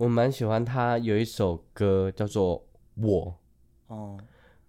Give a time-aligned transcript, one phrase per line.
[0.00, 2.58] 我蛮喜欢他有一首歌叫做
[3.06, 3.38] 《我》，
[3.94, 4.18] 哦，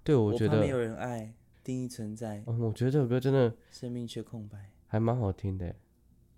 [0.04, 4.58] 对我觉得我没有人爱，定义存在，嗯，我觉得这首歌真的生命却空白。
[4.88, 5.74] 还蛮好听的，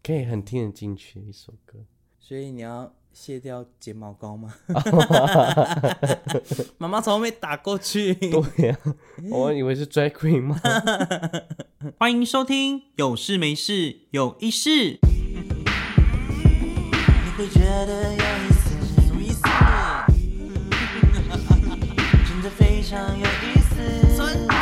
[0.04, 1.80] 可以很听得进去的一首歌。
[2.20, 4.54] 所以你要卸掉睫毛膏吗？
[6.78, 8.14] 妈妈从后面打过去。
[8.30, 8.78] 对呀、
[9.32, 10.56] 我以为是 drag queen 吗？
[11.98, 15.00] 欢迎收听，有事没事有一事。
[17.26, 18.53] 你会觉得有意思，有
[22.84, 24.54] 常有意思，真的。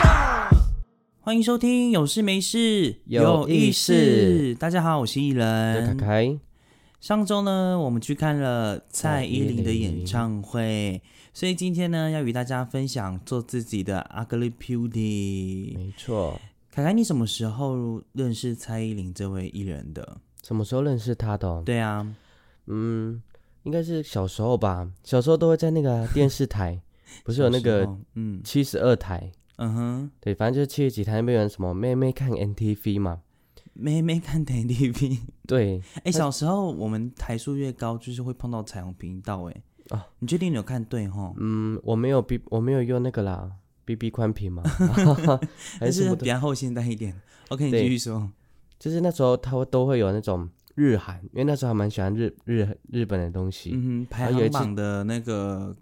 [1.22, 6.38] 欢迎收听，有事没事有意思大家好，我是艺人，凯人。
[6.38, 6.40] 凯，
[7.00, 11.02] 上周呢，我们去看了蔡依林的演唱会，
[11.34, 15.76] 所以今天呢，要与大家分享做自己的 Ugly Beauty。
[15.76, 16.40] 没错。
[16.72, 20.18] 凯凯，你什么时候认识蔡依林这位艺人的？
[20.44, 21.64] 什么时候认识他的哦？
[21.66, 22.08] 对啊，
[22.68, 23.22] 嗯，
[23.64, 24.88] 应该是小时候吧。
[25.04, 26.80] 小时候都会在那个电视台，
[27.24, 29.32] 不是有那个嗯七十二台？
[29.58, 33.22] 嗯哼，对，反正就是七十几台那边有什么妹妹看 NTV 嘛。
[33.74, 35.20] 妹妹看 NTV。
[35.48, 39.44] 对，哎、小时候我们台数越高，就是会碰到彩虹频道。
[39.50, 41.36] 哎，啊你确定你有看对吼？
[41.38, 43.52] 嗯，我没有 B，我没有用那个啦
[43.86, 44.64] ，BB 宽屏嘛，
[45.80, 46.14] 还是。
[46.16, 47.20] 比较后现代一点。
[47.50, 48.30] OK，你对继续说。
[48.80, 53.72] 就是那时候他会都会有那种日韩，因为那时候还蛮喜欢日日日本的东西。
[53.74, 55.76] 嗯哼，排行榜的那个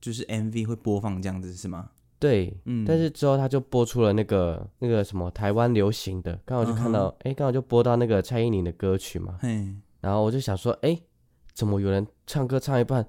[0.00, 1.90] 就是 MV 会播放这样子是吗？
[2.18, 11.00] 对，嗯，但是之后他就播出了那个那个什么台湾流行的，刚好就看到，哎、刚好就播到那个蔡依林的歌曲嘛，嘿，然后我就想说，哎、
[11.54, 13.06] 怎么有人唱歌唱一半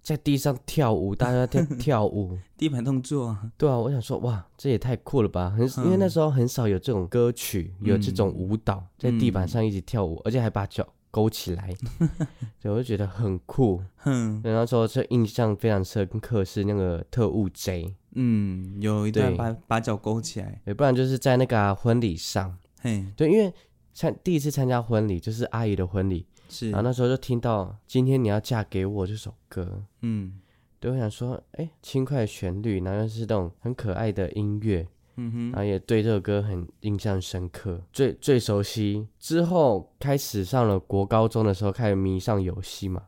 [0.00, 2.38] 在地上跳舞，大家在跳 跳舞？
[2.56, 5.50] 地板动作啊，对啊，我想说，哇，这也太酷了吧！
[5.50, 11.72] 很，因为那时候很少有这种歌曲，有这种舞蹈在地板上一起跳舞，而且还把脚勾起来，
[12.60, 13.80] 对，我就觉得很酷。
[13.98, 19.36] 哼，对那时候这印象非常深刻，是那个特务 J，嗯，有一段对。
[19.36, 23.52] 把把脚勾起来，也不然就是在那个啊、婚礼上，嘿，对，因为
[23.92, 26.70] 参第一次参加婚礼就是阿姨的婚礼，是。
[26.70, 30.40] 然后，那时候就听到《今天你要嫁给我》这首歌，嗯。
[30.80, 34.84] 对我想说，哎，轻快的旋律，然后又是那种很可爱的音乐，
[35.16, 39.06] 嗯哼，然后也对这首歌很印象深刻，最最熟悉。
[39.18, 43.02] 之后开始上了国高中的时候，开始迷上游戏嘛。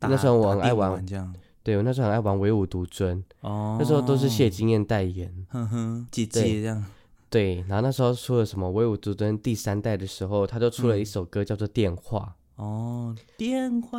[0.00, 5.30] 那时候我很爱玩玩这样，对我那时候很爱玩唯舞独尊，哦，那时候都是谢金燕代言。
[5.50, 6.84] 哼哼，姐对姐这样，
[7.28, 12.34] 对，然后那时候出了什么唯舞独尊第三代的时候，他就出了嗯一首歌叫做《电话》。
[12.62, 13.98] 哦，电话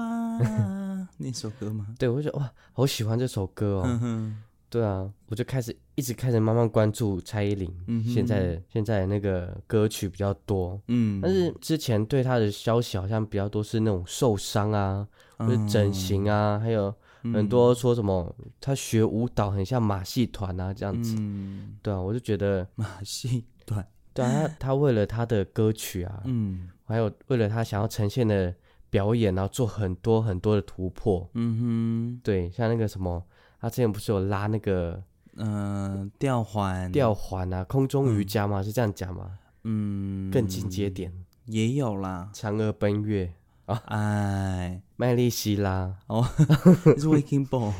[1.17, 1.87] 那首歌吗？
[1.97, 4.31] 对，我就觉得哇，好喜欢这首歌哦。
[4.69, 15.07] 对啊，我就开始一直开始慢慢关注蔡依林，嗯现在的现在的那个歌曲比较多，嗯，但是之前对她的消息好像比较多是那种受伤啊，
[15.37, 16.93] 或者整形啊，还有
[17.23, 17.33] 嗯。
[17.33, 21.15] 很多说什么她学舞蹈很像马戏团啊这样子。
[21.19, 26.69] 嗯，对啊，我就觉得，马戏团，对啊，她她为了她的歌曲啊，嗯。
[26.85, 28.53] 还有为了她想要呈现的
[28.89, 31.29] 表演，然后做很多很多的突破。
[31.35, 32.21] 嗯哼。
[32.23, 33.23] 对，像那个什么，
[33.59, 35.01] 她之前不是有拉那个
[35.45, 38.61] 哼，嗯，吊环，吊环啊，空中瑜伽吗？
[38.63, 39.31] 是这样讲吗？
[39.63, 41.13] 嗯，更进阶点，
[41.45, 43.31] 也有啦，嫦娥奔月。
[43.65, 45.95] 啊、哎，麦丽希拉。
[46.07, 46.27] 哦，
[46.97, 47.71] 是 Waking Ball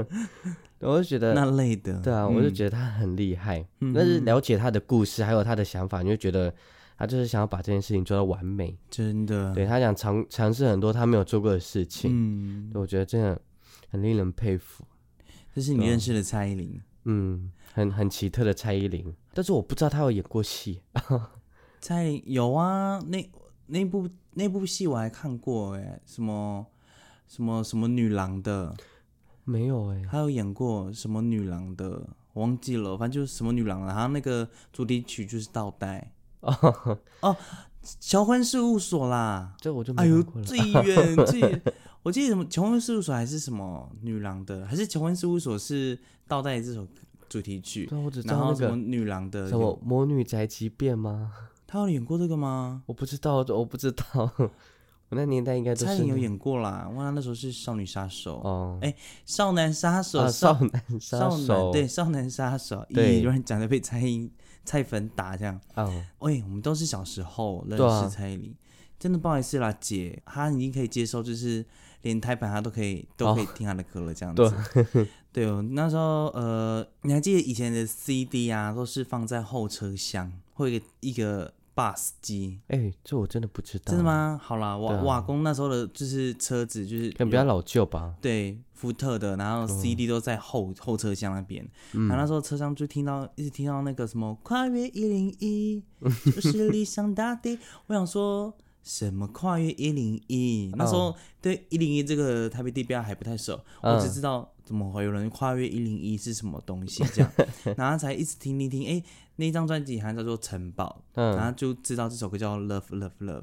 [0.80, 3.66] 我就觉得，那类的，对啊，我就嗯觉得他很厉害。
[3.80, 3.92] 嗯。
[3.92, 6.54] 但是了解他的故事，还有他的想法，你就觉得
[6.98, 8.76] 他就是想要把这件事情做到完美。
[8.90, 13.40] 真的，对他想尝尝试很多他没有做过的事情，嗯，我觉得真的
[13.88, 14.84] 很令人佩服。
[15.54, 20.82] 这是你认识的蔡依林，嗯，很很奇特的蔡依林，但是我不知道她有演过戏。
[21.80, 23.30] 蔡依林有啊，那
[23.66, 26.66] 那部那部戏我还看过，哎，什么
[27.28, 28.74] 什么什么女郎的，
[29.44, 37.36] 没有哎、她有演过什么女郎的，我忘记了，反正就是什么女郎了，然后那个主题曲就是倒带，哦，
[38.00, 40.22] 求婚事务所啦，这我就哎呦。
[40.42, 41.62] 最远最远，
[42.04, 45.98] 我记得什么求婚事务所还是什么女郎的，还是求婚事务所是
[46.28, 46.86] 倒带这首
[47.28, 51.32] 主题曲，对，我只知然后什么女郎的什么，魔女宅急便吗？
[51.66, 52.82] 她有演过这个吗？
[52.86, 54.04] 我不知道，我不知道。
[55.10, 58.94] 我那年代应该都是蔡依林有演过啦，哇，那时候是少女杀手，哦，哎
[59.26, 64.30] 少男杀手，啊，少少男杀少手男对少男杀手，对咦，有人讲的被蔡依
[64.64, 68.54] 蔡粉打这样，哦，喂，我们都是小时候认对啊识蔡依林，
[68.98, 71.64] 真的不好意思啦，姐，她已经可以接受，就是
[72.04, 74.54] 连台版他都可以都可以听他的歌了，这样子。
[74.72, 83.84] 对对哦，那时候呃，你还记得以前的 CD 啊，都是放在后车厢，会个一个 bus 机，哎，这我真的不知道。
[83.90, 84.04] 真的？
[84.04, 84.38] 吗？
[84.40, 88.14] 好啦，我对啊我阿公那时候的就是车子就是有可能比较老旧吧。
[88.20, 95.82] 对福特的，然后 CD 都在后、后车厢那边，然后那时候车厢就听到一直听到那个什么跨越一零一，
[96.26, 97.58] 就是理想大地。
[97.88, 98.54] 我想说
[98.84, 100.70] 什么跨越一零一？
[100.76, 107.32] 那时候对一零一这个台北地标还不太熟，我只嗯知道怎么会有人跨越一零一是什么东西这样，
[107.76, 109.02] 然后才一直听听听，哎，
[109.36, 113.42] 那张专辑好像叫做《城堡》，然嗯，后就知道这首歌叫《Love Love Love》，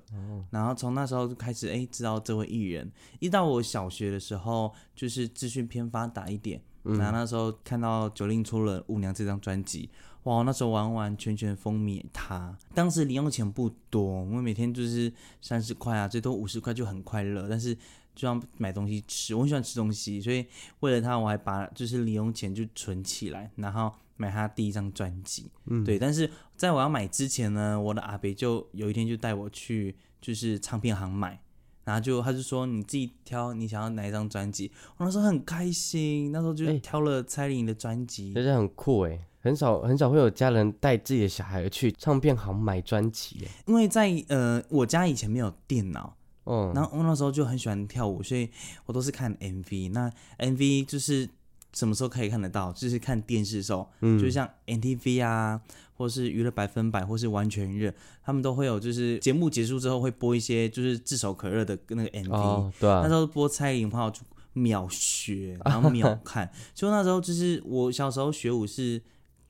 [0.52, 9.90] 然后从那时候就开始哎知道这位艺人，一到我小学的时候，就是资讯偏发达一点，然后那时候看到九令出了《舞娘》这张专辑，
[10.24, 12.58] 哇，那时候完完全全风靡他。
[12.74, 17.78] 当时零用钱不多，我们每天就是三十块啊，最多五十块就很快乐，但是。
[18.14, 20.46] 就要买东西吃，我很喜欢吃东西，所以
[20.82, 25.50] 为了他，我还把就是零用钱就存起来，然后买他第一张专辑。
[25.68, 25.98] 嗯，对。
[25.98, 31.42] 但是在我要买之前呢，我的阿北就有一天就带我去就是唱片行买，
[31.86, 34.70] 然后就他就说你自己挑你想要哪一张专辑。
[34.98, 38.34] 我那时候很开心，那时候就哎挑了蔡依林的专辑。
[38.34, 43.64] 这是很酷哎，很少很少会有家人带自己的小孩去唱片行买专辑哎。
[43.68, 46.16] 因为在呃我家以前没有电脑，
[46.46, 48.50] 嗯，然后我那时候就很喜欢跳舞，所以
[48.86, 49.92] 我都是看 MV。
[49.92, 51.28] 那 MV 就是
[51.74, 52.72] 什么时候可以看得到？
[52.74, 55.62] 就是看电视的时候，嗯就是像 NTV 啊，
[55.94, 57.94] 或是娱乐百分百，或是完全热，
[58.24, 62.34] 他们都会有，就是节目结束之后会播一些就是炙手可热的那个 MV。
[62.36, 64.20] 哦，对啊那时，候播蔡依林的话，我就
[64.54, 66.52] 秒学，然后秒 看。
[66.76, 69.02] 所以那时候就是我小时候学舞是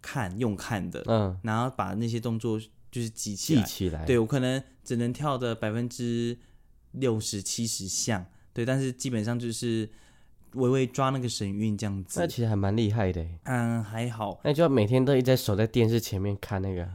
[0.02, 2.60] 看用看的，嗯，然后把那些动作
[2.92, 3.62] 就是记起来。
[3.62, 4.06] 记起来。
[4.06, 6.38] 对我可能只能跳的百分之
[6.92, 9.90] 六十七十像，对，但是基本上就是
[10.54, 12.28] 微微抓那个神韵这样子那。
[12.28, 13.40] 其实还蛮厉害的哎。
[13.44, 16.88] 嗯，还好，那就要每天都一直在守在电视前面看那个。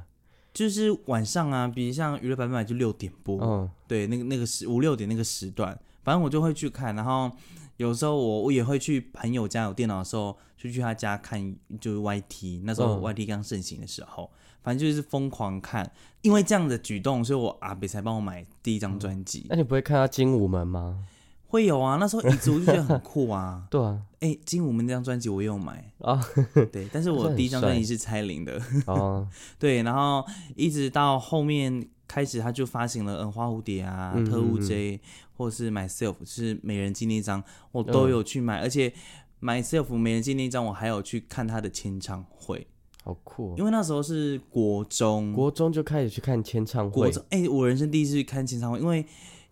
[0.53, 7.31] 就是晚上啊，比如像娱乐百分百就六点播，嗯，对，那个那个时五六点那个时段，反正我就会去看，然后
[7.76, 13.02] 有时候我我也会去朋友家有电脑的时候，就去他家看，就是 YT，那时候嗯。
[13.02, 14.31] YT 刚盛行的时候，
[14.62, 15.90] 反正就是疯狂看，
[16.23, 19.46] 因为这样的举动，所以我阿北才帮我买第一张专辑。
[19.49, 21.05] 那你不会看到精武门吗？
[21.49, 23.64] 会有啊，那时候一直我就觉得很酷啊。
[23.70, 25.93] 对啊，哎、精武门那张专辑我也有买。
[26.00, 26.20] 啊，
[26.72, 30.26] 对，但是我第一张专辑是蔡琳的，哦， 对，然后
[30.56, 35.00] 一直到后面开始他就发行了嗯花蝴蝶啊、嗯特务 J
[35.37, 37.43] 或是 Myself 是美人计那张，
[37.73, 38.93] 我都有去买，而且
[39.41, 42.67] Myself 美人计那张我还有去看他的签唱会，
[43.05, 43.55] 好酷哦。
[43.58, 49.05] 因为那时候是国中，国中就开始去看签唱会，国中，哎、我人生第一次去看签唱会，因为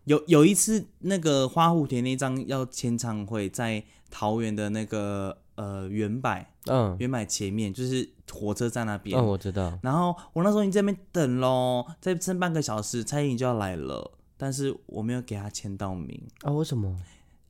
[0.05, 9.19] 有有一次那个花蝴蝶那张要签唱会，在桃园的那个呃原百嗯，原百前面，就是火车站那边。
[9.19, 16.97] 嗯，我知道，然后我那时候已经在那边等喽，再剩半个小时，蔡依林就要来了，但是我没有给她签到名，啊，为什么？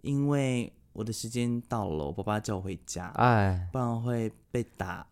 [0.02, 5.06] 因为我的时间到了，我爸爸叫我回家，哎，不然会被打。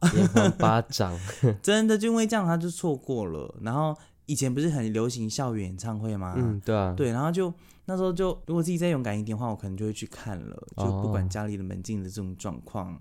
[0.59, 1.19] 巴掌，
[1.62, 3.55] 真的就因为这样，他就错过了。
[3.62, 3.97] 然后
[4.27, 6.35] 以前不是很流行校园演唱会吗？
[6.37, 7.53] 嗯，对啊，对，然后就
[7.93, 12.99] 那时候就如果自己再勇敢一点的话，我可能就会去看了，就不管哦家里的门禁的这种状况。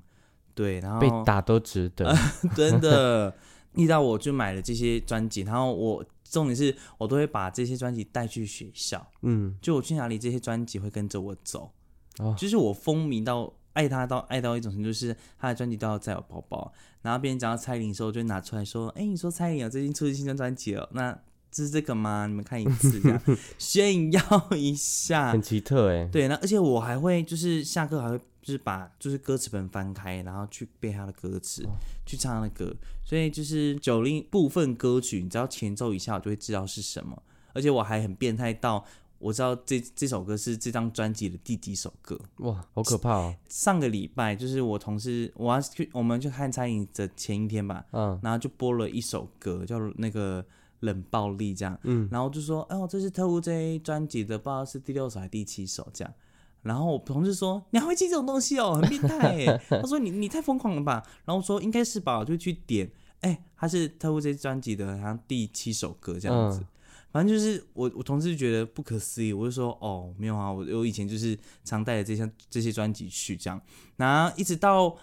[0.53, 2.13] 对，然后被打都值得。
[2.53, 3.33] 真的，
[3.75, 11.71] 遇到我就买了这些专辑，然后我重点是我都会把这些专辑带去学校，嗯，就我去哪里，这些专辑会跟着我走，
[12.19, 13.53] 哦就是我风靡到。
[13.73, 16.73] 爱他到爱到一种程度，就是他的专辑都要在我包包。
[17.01, 21.17] 然后别人讲到蔡依林的时候，我就拿出来说：“哎、你说蔡依林啊，最近出了新张专辑了，那
[21.51, 22.25] 这是这个吗？
[22.27, 23.21] 你们看一次，这样
[23.59, 24.21] 炫耀
[24.55, 26.05] 一下。”很奇特哎。
[26.11, 31.63] 对，那而且我还会就是下课还会就是把就是歌词本翻开，然后去背他的歌词，
[32.05, 32.73] 去唱他的歌。
[33.03, 37.21] 所以就是九零部分歌曲，你只要前奏一下，我就会知道是什么。
[37.53, 38.83] 而且我还很变态到
[39.19, 42.17] 我知道这这首歌是这张专辑的第几首歌。
[42.37, 43.35] 哇，好可怕哦。
[43.49, 50.43] 上个礼拜就是我同事我要去我们去看餐饮的前一天吧，嗯，然后就播了一首歌叫那个
[50.81, 56.13] 冷暴力这样，嗯，然后就说，哎呦，这是特务 J 专辑的，不知道是第六首还是第七首这样。
[56.61, 66.59] 然后我同事说：“你还会记这种东西哦，很变态哎。” 他说：“你你太疯狂了吧？”然后我说：“应该是吧。”我就去点，哎，他是特务 J 专辑的，好像第七首歌这样子。
[66.59, 66.67] 嗯
[67.11, 73.59] 反正就是我我同事就觉得不可思议，我就说：“哦，没有啊，我我以前就是常带着这些这些专辑去这样。”
[73.97, 74.95] 然后一直到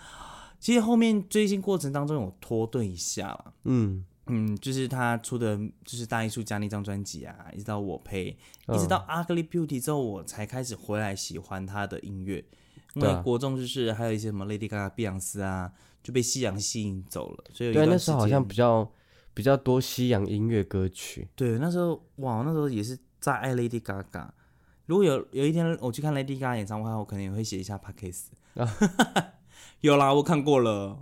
[0.59, 3.53] 其实后面追星过程当中有拖顿一下了。
[3.65, 12.45] 嗯，嗯，就是他出的就是大艺术家那张专辑啊，一直到我配，嗯一直到 Ugly Beauty 之后，我才开始回来喜欢他的音乐。
[12.95, 15.71] 因为国中就是还有一些什么 Lady Gaga、碧昂斯啊，
[16.03, 18.91] 就被夕阳吸引走了，所以对，段那时候好像比较
[19.35, 21.29] 比较多西洋音乐歌曲。
[21.37, 24.31] 对，那时候哇，那时候也是在爱 Lady Gaga。
[24.87, 28.67] 如果有有一天我去看 Lady Gaga 演唱会，我可能也会写一下 p a c k a s e
[29.83, 30.99] 有啦，我看过了。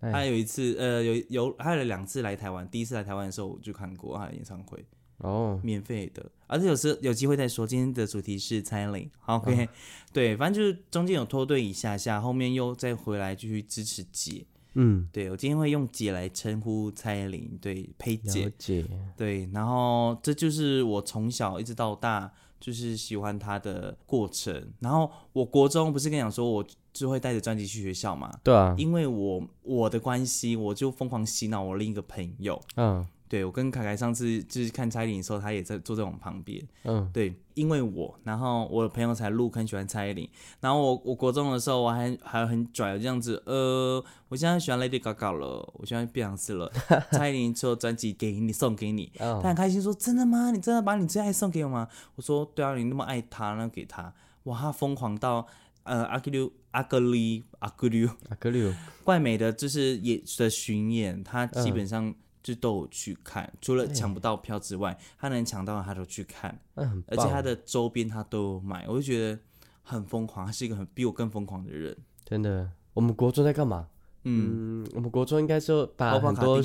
[0.00, 4.84] 还有一次，呃，有有他有两次来台湾，第一次来台湾的时候我就看过他的演唱会。
[5.18, 7.66] 哦，免费的，而且有时有机会再说。
[7.66, 9.68] 今天的主题是蔡依林，OK，
[10.14, 14.46] 对，反正就是中间有脱队一下下，后面又再回来继续支持姐。
[14.72, 24.72] 嗯，对我今天会用姐来称呼蔡依林，对，佩姐，姐，对，然后这就是我从小一直到大就是喜欢他的过程。
[24.78, 28.32] 然后我国中不是跟你讲说，我就会带着专辑去学校嘛？
[28.42, 32.60] 对啊，因为我我的关系，我就疯狂洗脑我另一个朋友。
[32.76, 33.06] 嗯。
[33.30, 36.60] 对，我跟凯凯上次就是看蔡依林的时候，他也在坐在我们旁边。
[36.82, 40.28] 嗯，对，因为我，然后我的朋友才入坑喜欢蔡依林。
[40.58, 43.40] 然后我我国中的时候，我还还很拽这样子。
[43.46, 46.68] 呃，我现在喜欢 Lady Gaga 了，我喜欢碧昂斯了。
[47.12, 50.50] 蔡依林出专辑给你送给你，他很开心说：“真的吗？
[50.50, 54.12] 你真的把你最爱送给我吗？”我说：“对啊，你那么爱他，那给他。”
[54.44, 55.46] 哇，他疯狂到
[55.84, 58.72] 呃阿格溜阿格里阿格溜阿格溜
[59.04, 62.14] 怪美的，就是也的巡演，他基本上。
[62.42, 69.38] 就都有去看，除了抢不到票之外，他能抢到他都去看，而且他的周边他都有买，我就觉得
[69.82, 71.94] 很疯狂，他是一个很比我更疯狂的人。
[72.24, 73.88] 真的，我们国中在干嘛？
[74.24, 76.62] 嗯，我们国中应该说把很多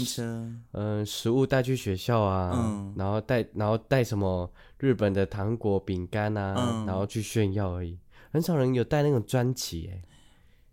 [0.72, 8.00] 嗯食物带去学校啊，然后带然后带什么日本的糖果饼干啊，然后去炫耀而已，
[8.36, 10.02] 很少人有带那种专辑哎。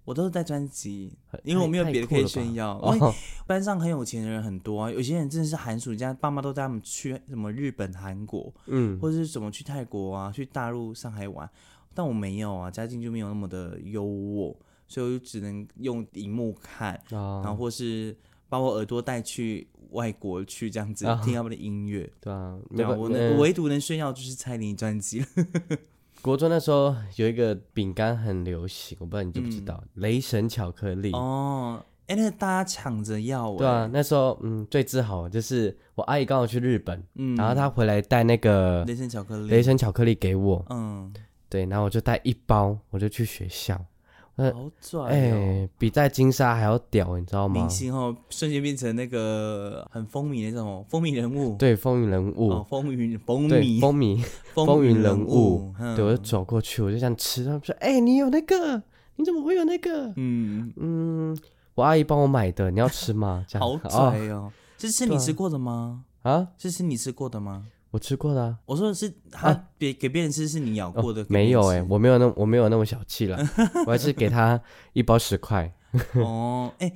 [0.04, 2.76] 我都是带专辑，因为我没有别的可以炫耀。
[2.92, 3.12] 因为
[3.46, 11.48] 班上很有钱的人很多啊，有些人真的是寒暑假爸妈都带他们去什么日本、韩国，嗯，或者是怎么去泰国啊、去大陆、上海玩。
[11.94, 14.56] 但我没有啊，家境就没有那么的优渥，
[14.88, 18.16] 所以我就只能用荧幕看，然后或是
[18.48, 22.10] 把我耳朵带去外国去这样子听他们的音乐。
[22.20, 25.24] 对啊，对啊，我能唯独能炫耀就是蔡琳专辑。
[26.22, 31.10] 国中那时候有一个饼干很流行，我不知道你知不知道，雷神巧克力。
[31.12, 41.12] 哦，哎，那个大家抢着要，对啊，那时候嗯最自豪就是我阿姨刚好去日本，嗯，然后她回来带那个雷神巧克力，雷神巧克力给我，嗯，
[41.48, 43.84] 对，然后我就带一包，我就去学校。
[44.36, 47.54] 好拽哎，比在金沙还要屌，你知道吗？
[47.54, 51.56] 明星哦，瞬间变成那个很风靡那种风靡人物。
[51.56, 54.24] 对，风云人物，风云风靡，风靡，
[54.54, 55.74] 风云人物。
[55.94, 58.82] 对，我就走过去，我就想吃，他们说：“哎，你有那个？
[59.16, 61.38] 你怎么会有那个？”嗯嗯，
[61.74, 63.44] 我阿姨帮我买的，你要吃吗？
[63.46, 64.50] 这样好拽哦！
[64.78, 66.04] 这是你吃过的吗？
[66.22, 67.66] 啊，这是你吃过的吗？
[67.92, 71.24] 我吃过的，我说的是他别给别人吃，是你咬过的。
[71.28, 73.38] 没有哎，我没有那我没有那么小气了，
[73.86, 74.58] 我还是给他
[74.94, 75.70] 一包十块。
[76.16, 76.90] 哦，哎，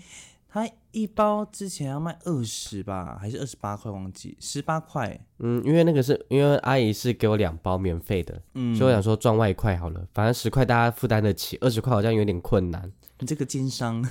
[0.49, 3.93] 他一包之前要卖二十吧，还是二十八块？
[3.93, 5.21] 忘记十八块。
[5.41, 12.91] 嗯，因为那个是因为阿姨是给我两包免费的，嗯，所以我想说赚外快好了，反正十块大家负担得起，二十块好像有点困难。
[13.19, 14.03] 你这个奸商。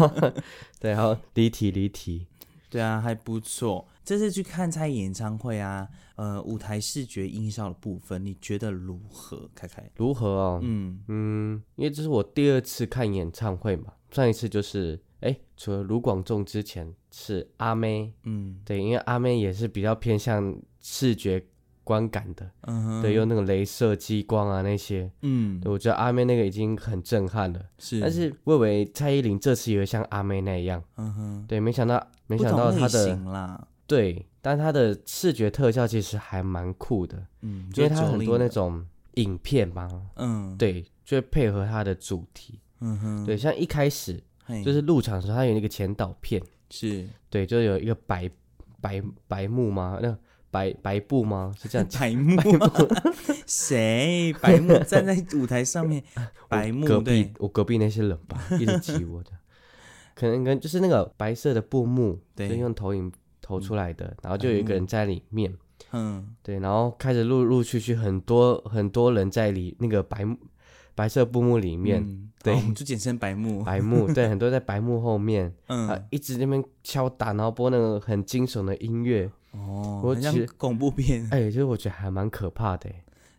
[0.80, 2.26] 对，然后离题离题。
[2.74, 3.86] 对啊，还不错。
[4.04, 5.88] 这次去看蔡演唱会啊。
[6.16, 9.48] 呃，舞台视觉音效的部分，你觉得如何？
[9.54, 10.60] 凯凯如何哦？
[10.62, 21.44] 嗯嗯，因为这是我第二次看演唱会嘛，上一次就是哎，除了卢广仲之前是阿妹，嗯，对，因为阿妹也是比较偏向视觉
[21.84, 33.68] 观感的，嗯，对，用那个镭射激光啊那些，嗯，我觉得阿妹那个已经很震撼了，是，但是我以为蔡依林这次也会像阿妹那样，嗯哼，对，没想到没想到她的。
[33.86, 38.82] 对，但她的视觉特效其实还蛮酷的，嗯，因为它很多那种
[39.16, 44.18] 影片嘛，嗯，对，就配合它的主题，嗯哼，对，像一开始
[44.64, 47.06] 就是入场的时候，它有那个前导片，是。
[47.28, 48.30] 对，就有一个白
[48.80, 49.98] 白白幕吗？
[50.00, 50.16] 那
[50.54, 51.52] 白白布吗？
[51.60, 52.40] 是这样，白幕，
[53.44, 54.32] 谁？
[54.40, 56.00] 白幕站在舞台上面，
[56.48, 59.30] 白幕，隔壁我隔壁那些人吧，一直挤我的，
[60.14, 63.12] 可能跟就是那个白色的布幕，对，用投影。
[63.46, 65.54] 投出来的，然后就有一个人在里面，
[65.92, 70.24] 嗯，对，然后开始陆陆续续很多很多人在里那个白
[70.94, 72.02] 白色布幕里面，
[72.42, 82.90] 对，就简称白幕，白幕， 对，很多在白幕后面，嗯，啊，一直那边敲打，然后播那个很惊悚的音乐，哦，我其实恐怖片，哎，其实我觉得还蛮可怕的。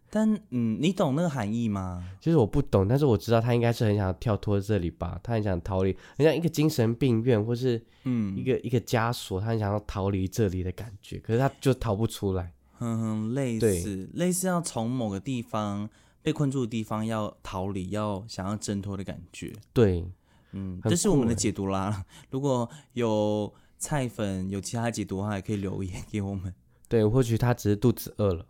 [0.10, 2.07] 但嗯，你懂那个含义吗？
[2.22, 12.53] 其实我不懂，但是我知道他应该是很想跳脱这里吧，他很想逃离，很像一个精神病院或是嗯一个一个枷锁，他很想要逃离这里的感觉，可是他就逃不出来。
[12.79, 15.89] 嗯，类似类似要从某个地方
[16.22, 19.51] 被困住的地方要逃离，要想要挣脱的感觉。
[19.74, 20.05] 对，
[20.53, 22.05] 嗯，这是我们的解读啦。
[22.29, 26.53] 如果有菜粉有其他解读的话，也可以留言给我们。
[26.88, 28.46] 对，或许他只是肚子饿了，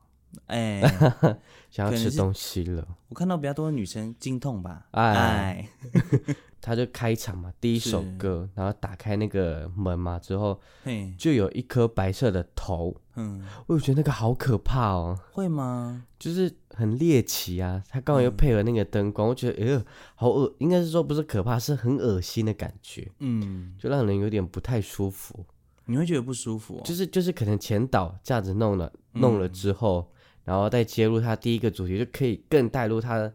[0.47, 0.81] 哎，
[1.71, 2.87] 想要吃东西了。
[3.09, 4.87] 我看到比较多的女生经痛吧？
[4.91, 5.69] 哎哎，
[6.61, 16.05] 他就开场嘛，第一首歌，然后打开那个门嘛，之后嘿，就有一颗白色的头，嗯，我觉得那个好可怕哦，会吗？
[16.17, 17.83] 就是很猎奇啊。
[17.89, 19.81] 他刚好又配合那个灯光，我觉得哎呦
[20.15, 25.45] 好恶，应该是说不是可怕，是很恶心的感觉，嗯，就让人有点不太舒服。
[25.87, 26.81] 你会觉得不舒服、哦？
[26.83, 30.11] 就是就是可能前导这样子弄了弄了之后，
[30.45, 33.29] 然后再接入他第一个主题，就可以更带入他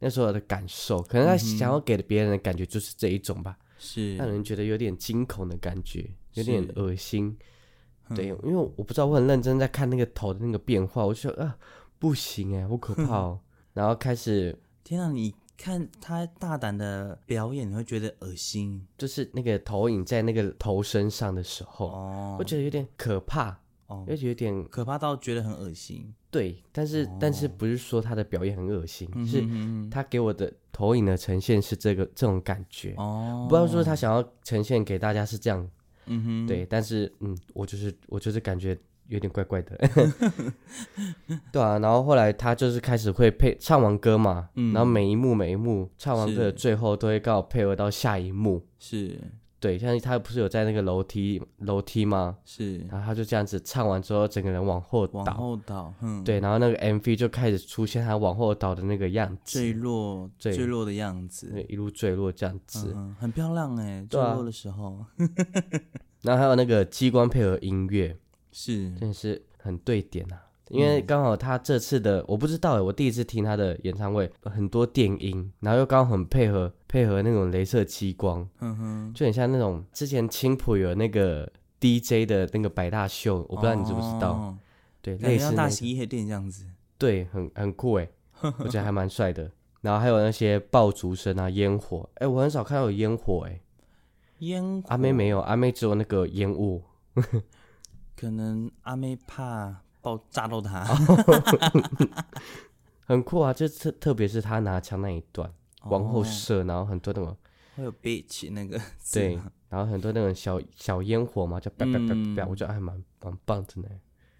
[0.00, 1.00] 那时候的感受。
[1.00, 7.34] 可能他想要给别人的感觉就是这一种吧，是让人觉得有点惊恐的感觉，有点恶心。
[8.14, 11.58] 对，因为我不知道，我很认真在看那个头的那个变化，我就觉得啊，
[11.98, 13.40] 不行哎，好可怕哦。
[13.74, 15.10] 然后开始天啊！
[15.12, 26.14] 你看他大胆的表演，你会觉得恶心就是那个投影在那个头身上的时候，哦我觉得有点可怕，哦，而且有点可怕到觉得很恶心。
[26.30, 32.94] 对，但是、但是不是说他的表演很恶心，嗯是他给我的投影的呈现是这个这种感觉。
[32.98, 35.66] 哦，不知道说他想要呈现给大家是这样，
[36.06, 38.76] 嗯哼，对，但是嗯，我就是我就是感觉
[39.08, 39.74] 有点怪怪的
[41.50, 41.78] 对啊。
[41.78, 44.74] 然后后来他就是开始会配唱完歌嘛，嗯。
[44.74, 49.18] 然后每一幕每一幕唱完歌的最后都会刚好配合到下一幕，是
[49.60, 52.36] 对，像他不是有在那个楼梯楼梯吗？
[52.44, 62.92] 是然后他就这样子唱完之后，整个人往后往倒，后倒，嗯，，对，然后那个 MV 就开始出现他往后倒的那个样子，坠落对坠落的样子，对，一路坠落这样子。
[62.94, 65.04] 嗯，很漂亮哎，坠落的时候
[66.22, 68.16] 然后还有那个机关配合音乐，
[68.52, 70.42] 是真的是很对点啊。
[70.70, 84.32] 因为刚好他这次的我不知道哎，我第一次听他的演唱会，很多电音，然后又刚好很配合配合那种镭射激光，嗯哼，就很像那种之前青浦有那个 DJ 的那个百大秀，我不知道你知不知道？
[84.32, 84.58] 哦。
[85.00, 86.66] 对，类似那个洗衣店这样子，
[86.98, 88.08] 对，很很酷哎，
[88.58, 89.50] 我觉得还蛮帅的。
[89.80, 93.60] 然后还有那些爆竹声啊、烟火，哎，我很少看到有烟火哎，
[94.40, 94.88] 烟火。
[94.88, 96.82] 阿妹没有，阿妹只有那个烟雾。
[98.16, 100.84] 可能阿妹怕爆炸到他，
[103.06, 103.54] 很酷啊！
[103.54, 105.50] 就特特别是他拿枪那一段，
[105.88, 106.24] 往后哦。
[106.24, 107.36] 射，然后很多那种
[107.76, 108.80] 会有 bitch 那个
[109.12, 113.88] 对，然后很多那种小小烟火嘛，就叭叭叭叭叭，嗯我觉得还蛮蛮棒的呢。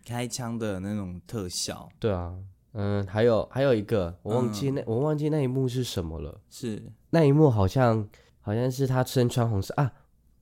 [0.04, 1.88] 开枪的那种特效。
[1.98, 2.34] 对啊，
[2.72, 4.52] 嗯，还有还有一个，我忘嗯。
[4.52, 6.40] 记那、我忘记那一幕是什么了。
[6.48, 6.82] 是。
[7.10, 8.08] 那一幕好像
[8.40, 9.92] 好像是他身穿红色啊，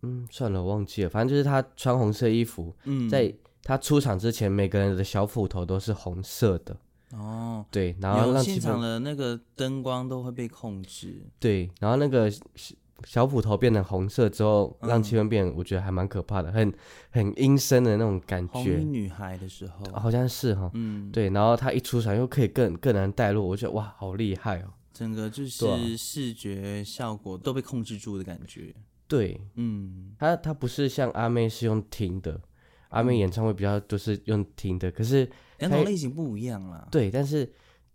[0.03, 3.09] 嗯，算了，我忘记了，反正就是他穿红色衣服，嗯。
[3.09, 6.77] 在他出场之前，每个人的小斧头都是红色的，
[7.13, 12.45] 哦，对，然后让现场的那个灯光都会被控制，对，然后那个小
[13.05, 16.73] 小斧头变成红色之后，让嗯气氛变，我觉得还蛮可怕的，很
[17.11, 20.71] 很阴森的那种感红衣觉，女孩的时候，好像是哈。
[20.75, 24.73] 嗯，对，然后她一出场又可以更更难带入，我觉得哇，好厉害哦。
[24.93, 28.75] 整个就是视觉效果都被控制住的感觉，
[29.07, 32.41] 对嗯，他，他不是像阿妹是用听的，
[32.89, 37.53] 阿妹演唱会比较都是用听的，可是两种类型不一样啦，对，但是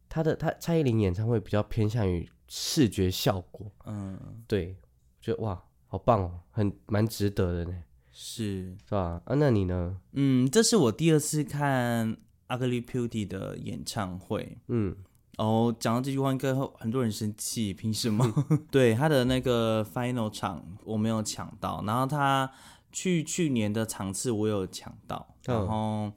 [0.10, 4.76] 他的他蔡依林演唱会比较偏向于视觉效果，嗯，对，
[5.22, 9.22] 觉得哇，好棒哦，很蛮值得的呢，是，是吧？
[9.26, 9.98] 啊，那你呢？
[10.14, 14.58] 嗯，这是我第二次看 Ugly Beauty 的演唱会。
[14.68, 14.96] 嗯，
[15.38, 18.26] 哦，讲到这句话，应该很多人生气，凭什么？
[18.70, 22.52] 对他的那个 final 场我没有抢到，然后他
[22.92, 26.12] 去去年的场次我有抢到，嗯然后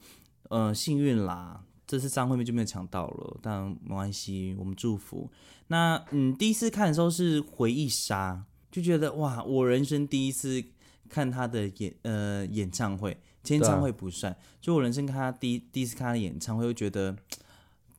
[0.49, 5.31] 呃幸运啦，这次张惠妹就没有抢到了，但没关系，我们祝福。
[5.69, 10.63] 那嗯，第一次看的时候是回忆杀，就觉得哇，我人生第一次
[11.09, 17.17] 看他的演呃演唱会，签唱会不算，就我人生看他第一第一次看他的演唱会，会觉得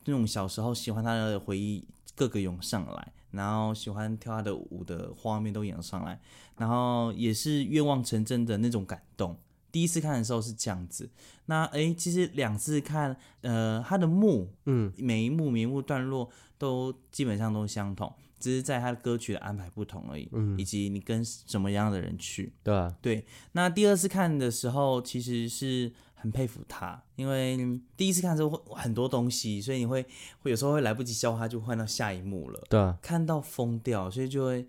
[0.04, 6.20] 那种小时候喜欢他的回忆各个涌上来，然后喜欢跳他的舞的画面都涌上来，
[6.56, 9.36] 然后也是愿望成真的那种感动。
[9.76, 11.06] 第一次看的时候是这样子，
[11.44, 18.10] 那诶，其实两次看，呃，他的幕，嗯，每一幕每一幕段落都基本上都相同，
[18.40, 22.54] 只是在他的歌曲的安排不同而已，嗯，以及你跟什么样的人去。
[22.62, 30.02] 对啊，对，那第二次看的时候，其实是很佩服他，因为第一次看的时候会很多东西，所以你会
[30.38, 34.66] 会有时候会来不及消化，就换到下一幕了，对啊，看到疯掉，所以就会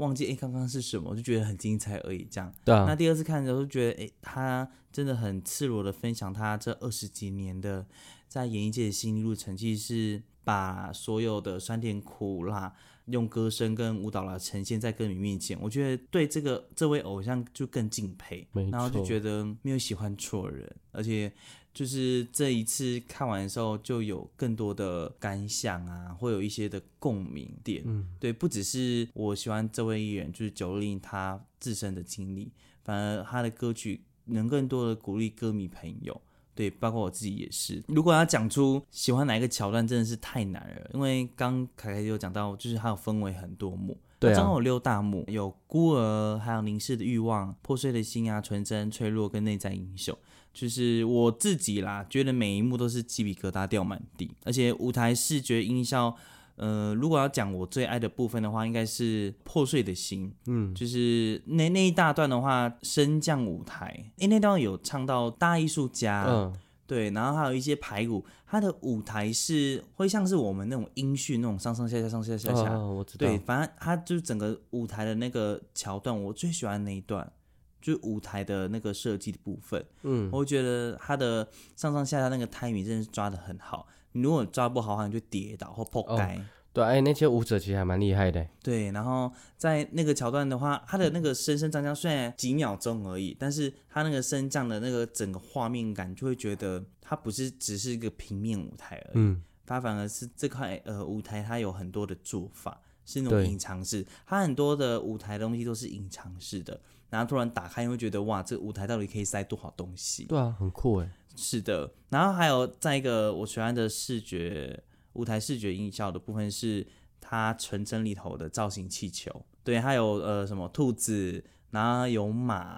[0.00, 2.26] 忘记哎刚刚是什么，我就觉得很精彩而已。
[2.30, 7.86] 这样，对啊，那第二次看的时候，就觉得哎他真的很赤裸的分享他这二十几年的
[8.26, 12.74] 在演艺界的心路历程，其实是把所有的酸甜苦辣。
[13.06, 21.32] 用歌声跟舞蹈来呈现在歌迷面前，我觉得对这个这位偶像就更敬佩，然后就觉得没有喜欢错人，而且
[21.72, 32.50] 就是这一次看完的时候就有更多的感想啊，会有一些的共鸣点，嗯，对，不只是我喜欢这位艺人，就是九令他自身的经历，
[32.82, 36.20] 反而他的歌曲能更多的鼓励歌迷朋友。
[36.52, 37.82] 对，包括我自己也是。
[37.86, 40.90] 如果要讲出喜欢哪一个桥段，真的是太难了。
[40.92, 50.16] 因为刚凯凯有讲到，就是它有分为很多幕，对，总共有六大幕，有孤儿，还有凝视的欲望、破碎的心啊、纯真、脆弱跟内在英雄。
[50.52, 56.14] 就是我自己啦，觉得每一幕都是鸡皮疙瘩掉满地，而且舞台视觉音效。
[56.56, 60.30] 呃，如果要讲我最爱的部分的话，应该是破碎的心。
[60.46, 66.54] 嗯，就是那那一大段的话，升降舞台，哎，那段有唱到大艺术家，嗯，
[66.90, 73.28] 对，然后还有一些排舞，它的舞台是会像是我们那种音序那种上上下下上下下下，我知道。
[73.28, 77.32] 对，反正它就是整个舞台的那个桥段，我最喜欢那一段，
[77.80, 79.86] 就是舞台的那个设计的部分。
[80.02, 83.86] 嗯，我觉得它的上上下下那个 timing 真的是抓的很好。
[84.10, 86.44] 你如果抓不好的话，你就跌倒或破盖。
[86.72, 88.46] 对，哎，那些舞者其实还蛮厉害的。
[88.62, 99.14] 对，然后在那个桥段的话，他的那个升升降降虽然几秒钟而已，但是他那个升降的那个整个画面感，就会觉得它不是只是一个平面舞台而已。
[99.14, 104.06] 嗯，它反而是这块呃舞台，它有很多的做法，是那种隐藏式。
[104.24, 110.26] 它很多的舞台东西都是隐藏式的，然后突然打开，你会觉得哇，这个舞台到底可以塞多少东西？
[110.26, 111.10] 对啊，很酷哎。
[111.34, 114.80] 是的，然后还有再一个我喜欢的视觉。
[115.14, 116.86] 舞台视觉音效的部分是
[117.20, 122.74] 它纯真里头的造型气球，对，它有呃什么兔子，然后有马，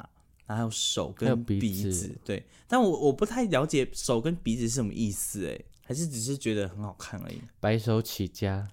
[0.46, 7.40] 然后还有手跟鼻子，对，但我我不太了解手跟鼻子是什么意思，哎，还是只是觉得很好看而已。
[7.60, 8.68] 白手起家，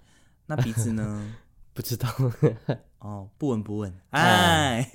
[0.45, 1.35] 那鼻子呢？
[1.73, 2.07] 不知道。
[2.99, 4.91] 哦，不闻不问，哎，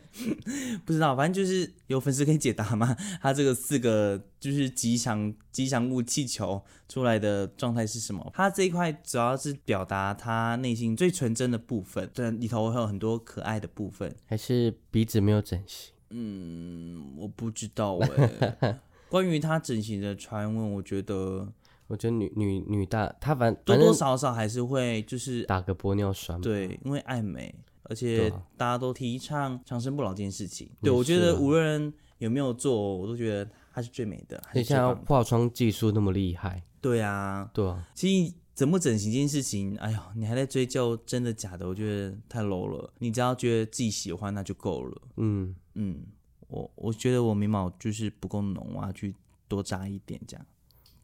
[0.86, 2.96] 不知道，反正就是有粉丝可以解答吗？
[3.20, 8.32] 他这个四个就是吉祥吉祥物气球出来的状态是什么？
[8.34, 14.16] 他这一块主要是表达他内心最纯真的部分，对，里头会有很多可爱的部分。
[14.24, 15.92] 还是鼻子没有整形？
[16.10, 18.80] 嗯，我不知道哎。
[19.10, 21.52] 关于他整形的传闻，我觉得。
[21.88, 30.68] 我觉得女女女大，她反多多少少还是会就是打个玻尿酸，对，因为爱美，而且大家都提倡长生不老这件事情。
[30.82, 34.42] 对，我觉得无论有没有做，我都觉得她是最美的。
[34.52, 37.86] 你像化妆技术那么厉害，对啊，对啊。
[37.94, 42.92] 其实整不整形这件事情，哎呀，你还在追究真的假的，我觉得太 low 了。
[42.98, 45.02] 你只要觉得自己喜欢，那就够了。
[45.18, 46.02] 嗯嗯，
[46.48, 49.14] 我我觉得我眉毛就是不够浓啊，去
[49.46, 50.44] 多扎一点这样。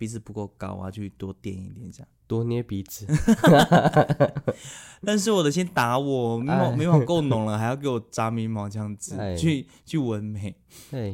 [0.03, 3.07] 鼻子不够高啊，去多垫一点这样，多捏鼻子。
[5.07, 10.53] 但是我的先打我，眉毛眉毛够浓了， 还要给我扎眉毛这样子，去去纹眉。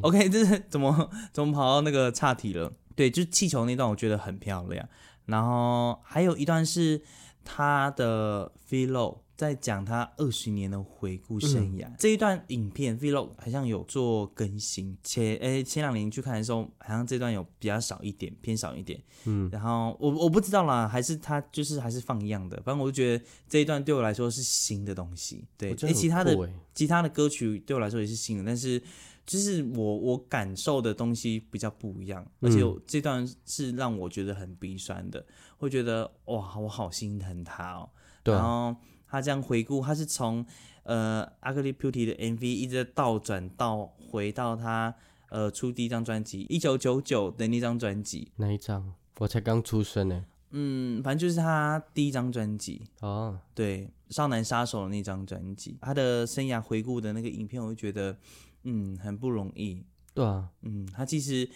[0.01, 2.72] OK，这是怎么怎么跑到那个岔题了？
[2.96, 4.88] 对，就是气球那段，我觉得很漂亮。
[5.27, 7.03] 然后还有一段是
[7.44, 9.18] 他的 feel。
[9.38, 19.01] 在讲他二十年的回顾生涯这一段影片，vlog 好像有做更新，前诶前两年去看的时候，好像这段有比较少一点，偏少一点。
[19.27, 25.44] 嗯，然后我我不知道啦，还是他就是还是放一样的，反正我就觉得这一段对我来说是新的东西。
[25.57, 26.37] 对，诶，其他的
[26.74, 28.83] 其他的歌曲对我来说也是新的，但是
[29.24, 35.24] 就是我我感受的东西比较不一样，而且这段是让我觉得很鼻酸的，
[35.59, 37.88] 会觉得哇，我好心疼他哦。
[38.24, 38.74] 然后。
[39.09, 40.44] 他这样回顾，他是从
[40.83, 44.94] 呃《Ugly Beauty》的 MV 一直倒转到回到他
[45.31, 48.31] 呃出第一张专辑一九九九的那张专辑。
[48.37, 48.94] 哪一张？
[49.18, 50.25] 我才刚出生呢。
[50.51, 53.38] 嗯，反正就是他第一张专辑哦。
[53.55, 58.16] 对，《少男杀手》的那张专辑，他的生涯回顾的那个影片，我就觉得
[58.62, 59.85] 嗯很不容易。
[60.14, 61.49] 对啊，嗯，他其实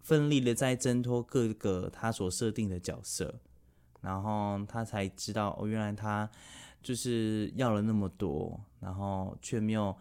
[0.00, 3.40] 奋力的在挣脱各个他所设定的角色，
[4.00, 6.30] 然后他才知道哦，原来他。
[6.82, 9.94] 就是要了那么多，然后却没有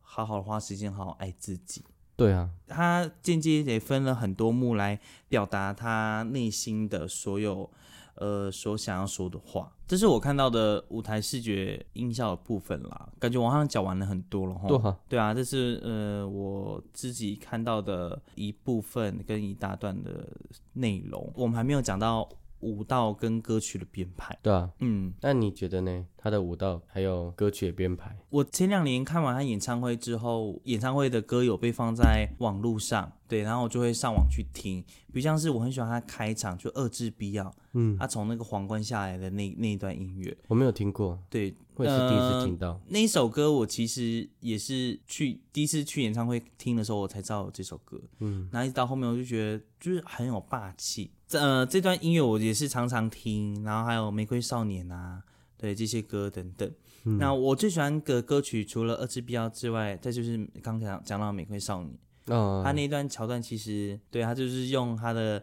[0.00, 1.84] 好好花时间好好爱自己。
[2.16, 7.70] 对啊，他间接也分了很多幕来表达他内心的所有，
[8.14, 9.70] 呃，所想要说的话。
[9.86, 14.66] 这是我看到的舞台视觉音效的部分啦，感觉网上讲完了很多了哈。
[14.66, 20.26] 对啊，对啊，这是呃我自己看到的一部分跟一大段的
[20.72, 21.30] 内容。
[21.36, 22.26] 我们还没有讲到
[22.60, 24.38] 舞蹈跟歌曲的编排。
[24.42, 26.06] 对啊，嗯，那你觉得呢？
[26.18, 28.16] 他的舞蹈还有歌曲的编排？
[28.30, 34.82] 我前两年看完他演唱会之后，演唱会的歌有被放在网络上，对，然后我就会上网去听。
[35.12, 43.52] 比如像是我很喜欢他开场就遏制必要，嗯，他从那个皇冠下来的那那一段音乐，我没有听过，对，我也是第一次听到那一首歌。
[43.52, 51.12] 我其实也是去第一次去演唱会听的时候，我才知道这首歌，嗯，然后一直到后面我就觉得就是很有霸气。
[51.32, 55.22] 呃，这段音乐我也是常常听，然后还有《玫瑰少年》啊，
[55.56, 56.70] 对这些歌等等。
[57.18, 61.98] 那我最喜欢的歌曲除了《二次必要》之外，再就是刚才讲到《玫瑰少年》。
[62.34, 62.62] 哦。
[62.64, 65.42] 他那一段桥段其实对他就是用他的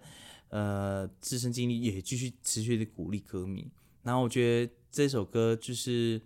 [0.50, 3.70] 呃自身经历也继续持续的鼓励歌迷。
[4.04, 6.22] 然后我觉得这首歌就是。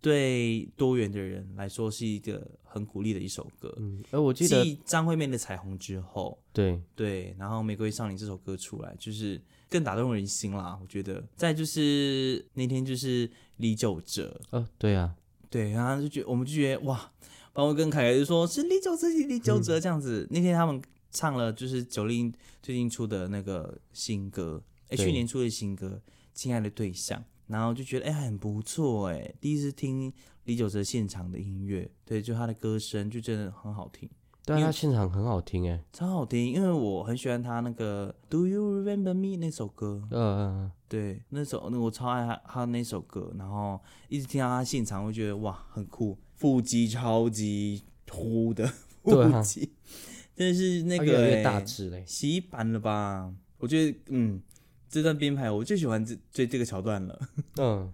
[0.00, 3.74] 对多元的人来说是一个很鼓励的一首歌。
[3.78, 10.78] 嗯，而我记得张惠妹的《彩虹》之后，对对，然后《玫瑰少年》这首歌出来，就是更打动人心啦。
[10.80, 15.14] 我觉得，再就是那天就是李玖哲，哦，对啊，
[15.50, 17.12] 对，然后就觉我们就觉得哇，
[17.52, 20.26] 包括跟凯凯就说是李玖哲，李玖哲这样子。
[20.30, 22.32] 那天他们唱了就是九零
[22.62, 26.00] 最近出的那个新歌，哎，去年出的新歌
[26.32, 27.20] 《亲爱的对象》。
[27.50, 30.12] 然后就觉得哎很不错哎，第一次听
[30.44, 34.08] 李玖哲现场的音乐，对，就他的歌声就真的很好听。
[34.46, 40.02] 对，他现场很好听哎，超好听，因为我很喜欢他那个 Do You Remember Me 那首歌。
[40.10, 48.66] 嗯嗯嗯，对，那首那我超爱他他那首歌，然后一直听到他现场，会觉得哇很酷，腹肌超级凸的
[49.04, 49.72] 腹肌，
[50.34, 53.32] 真的是那个大只嘞，洗衣板了吧？
[53.58, 54.40] 我觉得嗯。
[54.90, 57.20] 这段编排我最喜欢这这这个桥段了，
[57.58, 57.92] 嗯，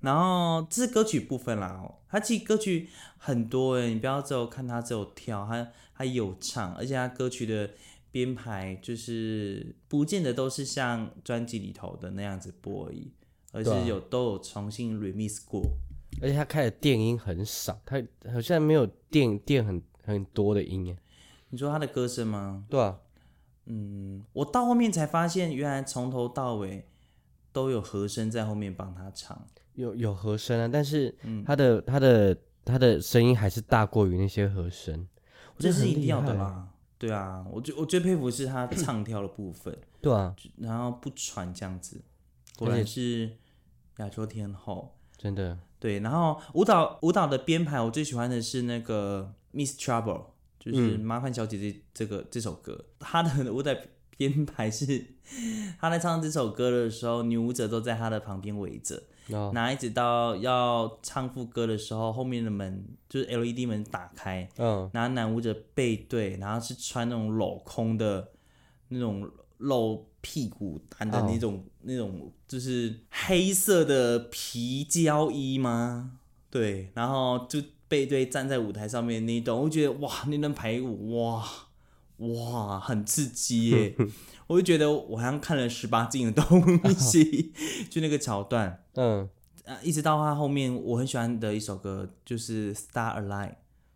[0.00, 7.70] 然后这是歌曲部分啦，它其实歌曲很多诶，你不要只有看它只有跳，它它有唱，而且它歌曲的
[8.10, 13.12] 编排就是不见得都是像专辑里头的那样子播而已，
[13.52, 15.62] 而是有都有重新 remix 过，
[16.20, 18.02] 而且他开的电音很少，他
[18.32, 20.98] 好像没有电电很很多的音耶，
[21.50, 22.64] 你说他的歌声吗？
[22.68, 22.98] 对啊。
[23.66, 26.86] 嗯，我到后面才发现，原来从头到尾
[27.52, 31.14] 都有和声在后面帮他唱，有有和声啊，但是
[31.46, 35.06] 他的他的他的声音还是大过于那些和声，
[35.58, 36.68] 这是一定要的啦。
[36.98, 42.00] 对啊，我最我最佩服是他唱跳的部分， 对啊，然后不喘这样子，
[42.56, 43.36] 果然是
[43.98, 45.58] 亚洲天后，真的。
[45.78, 50.26] 对，然后舞蹈舞蹈的编排，我最喜欢的是那个 Miss Trouble。
[50.64, 53.74] 就是麻烦小姐姐这个这首歌，她的 舞蹈
[54.16, 55.04] 编排是，
[55.80, 59.02] 她在唱这首歌的时候，女舞者都在她的旁边围着，
[59.52, 68.28] 那一直到要唱副歌的时候，后面的门就是 LED 门打开，嗯，然后男舞者背对，然后是穿那种镂空的
[68.86, 76.20] 那种露屁股蛋的那种那种，就是黑色的皮胶衣吗？
[76.48, 77.58] 对，然后就。
[77.92, 81.44] 背对站在舞台上面那一段，我觉得哇，那段排舞哇
[82.16, 83.94] 哇很刺激耶！
[84.48, 86.62] 我就觉得我好像看了十八禁的东
[86.96, 87.52] 西，
[87.90, 89.28] 就那个桥段，嗯。
[89.66, 93.48] 啊，一直到他后面，我很喜欢的一首歌就是《Star Align》，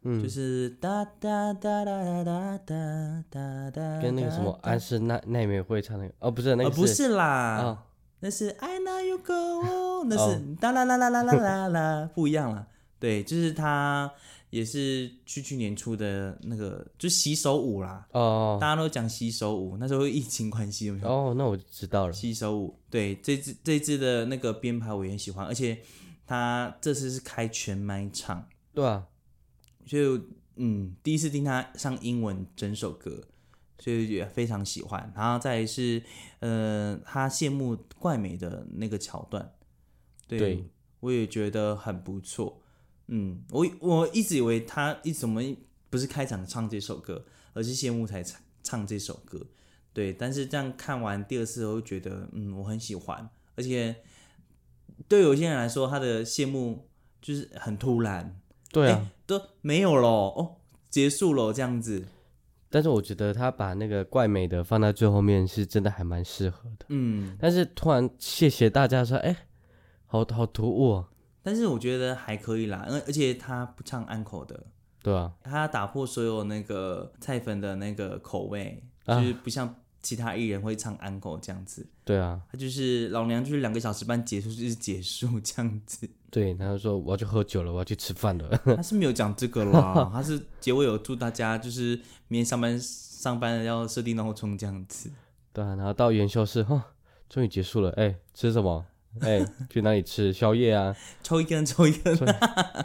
[0.02, 7.82] 嗯，就是哒哒哒哒哒哒哒哒，跟那个什么安室奈奈美惠唱那个哦，不是那个，不是啦，
[8.20, 12.66] 那是 I Know You Go，那是哒啦啦啦啦啦啦啦，不一样了。
[12.98, 14.10] 对，就是他
[14.50, 18.06] 也是去去年出的那个，就洗手舞啦。
[18.12, 21.08] 哦，大家都讲洗手舞，那时候疫情关系有没有？
[21.08, 22.12] 哦，那我知道了。
[22.12, 25.78] 洗手舞，对，这支这支的那个编排我也很喜欢，而且
[26.26, 29.06] 他这次是开全麦唱，对啊，
[29.84, 30.18] 就
[30.56, 33.24] 嗯，第一次听他上英文整首歌，
[33.78, 35.12] 所以也非常喜欢。
[35.14, 36.02] 然后再是
[36.40, 39.52] 呃，他羡慕怪美的那个桥段，
[40.26, 40.64] 对
[41.00, 42.62] 我也觉得很不错。
[43.08, 45.40] 嗯，我我一直以为他一怎么
[45.88, 49.40] 不是开场唱这首歌，而是谢幕才唱唱这首歌。
[49.92, 53.30] 对，但是这样看完第二次，我就觉得嗯，我很喜欢。
[53.54, 53.96] 而且
[55.08, 56.88] 对有些人来说，他的谢幕
[57.22, 58.38] 就是很突然，
[58.70, 60.56] 对啊，都没有了哦，
[60.90, 62.04] 结束了这样子。
[62.68, 66.86] 但是我觉得他把那个怪美的放在最后面，是真的还蛮适合的。
[66.88, 69.34] 嗯，但是突然谢谢大家说，哎，
[70.06, 71.04] 好好突兀。
[71.46, 74.66] 但是我觉得还可以啦，而而且他不唱安口的，
[75.00, 91.94] 对啊，他打破所有那个菜粉的那个口味，就是不像其他艺人会唱安口这样子，对啊，他就是老娘就是两个小时半结束就是结束这样子，对，他就说我要去喝酒了，我要去吃饭了，他是没有讲这个啦， 他是结尾有祝大家就是
[92.26, 95.12] 明天上班上班要设定闹钟这样子，
[95.52, 96.86] 对啊，然后到元宵是哈。
[97.28, 98.86] 终于结束了，哎，吃什么？
[99.20, 100.94] 哎，去哪里吃宵夜啊？
[101.22, 102.16] 抽一根，抽一根。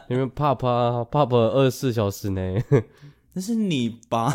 [0.09, 2.41] 因为怕怕二十四小时呢。
[3.33, 4.29] 那是你吧？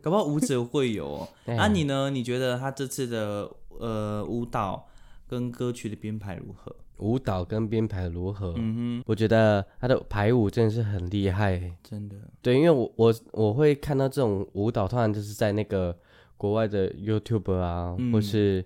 [0.00, 1.28] 搞不好舞者会有。
[1.58, 2.08] 啊，你呢？
[2.10, 4.88] 你觉得他这次的呃舞蹈
[5.28, 6.74] 跟歌曲的编排如何？
[6.96, 8.54] 舞蹈跟编排如何？
[8.56, 12.16] 嗯哼，我觉得他的排舞真的是很厉害，真的。
[12.42, 15.94] 对，因为我我我会看到这种舞蹈，通常就是在那个
[16.38, 18.64] 国外的 YouTube 啊，或是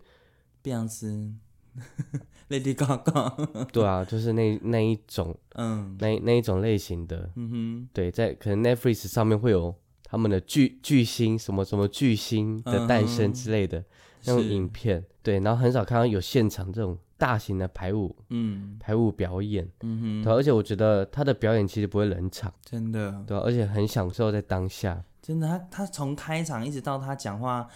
[0.63, 1.33] 碧昂斯。
[2.51, 13.33] Lady Gaga，对啊，就是那那一种，嗯，那那一种类型的，嗯哼，对，在可能 Netflix 上面会有他们的巨巨星什么什么巨星的诞生。
[13.33, 13.83] 之类的
[14.27, 27.69] 那种影片，对，然后很少看到有现场这种大型的排舞，嗯，排舞表演，嗯哼，对，而且我觉得他的表演其实不会冷场，真的，对，而且很享受在当下，真的，他他从开场一直到他讲话。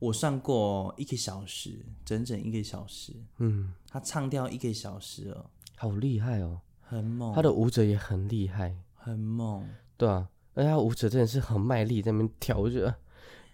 [0.00, 3.12] 我算过一个小时，整整一个小时。
[3.38, 5.46] 嗯，他唱掉一个小时哦，
[5.76, 7.34] 好厉害哦，很猛。
[7.34, 9.68] 他的舞者也很厉害，很猛。
[9.96, 12.94] 对啊，而且他舞者真的是很卖力在那边跳，我觉得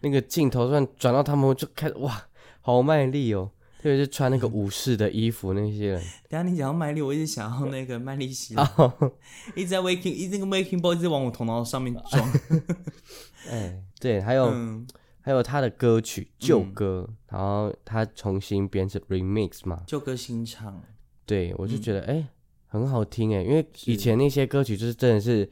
[0.00, 2.26] 那个镜头转转到他们就开始哇，
[2.60, 6.02] 好卖力哦，特别是穿那个武士的衣服那些人。
[6.28, 8.54] 等下你讲到卖力，我一直想要那个麦力西，
[9.54, 12.32] 一直在 waking，一那个 waking ball 一直往我头脑上面撞。
[13.48, 14.52] 哎，对，还有。
[15.26, 20.82] 还有他的歌曲旧歌，然后他重新编成 remix 嘛，旧歌新唱，
[21.24, 22.28] 对我就觉得哎
[22.66, 25.46] 很好听哎，因为以前那些歌曲就是真的是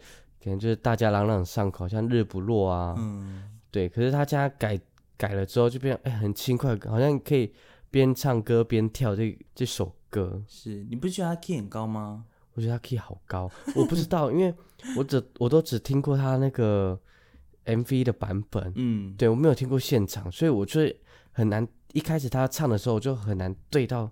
[0.44, 4.78] 可能就是大家朗朗上口，像日不落啊，嗯，对，可是他家改
[5.16, 7.50] 改了之后就变哎很轻快，好像可以
[7.90, 10.42] 边唱歌边跳这这首歌。
[10.46, 12.26] 是你不觉得他 key 很高吗？
[12.52, 14.54] 我觉得他 key 好高，我不知道，因为
[14.98, 17.00] 我只我都只听过他那个。
[17.64, 20.80] MV 的版本，嗯，对我没有听过现场，所以我就
[21.32, 21.66] 很难。
[21.92, 24.10] 一开始他唱的时候，我就很难对到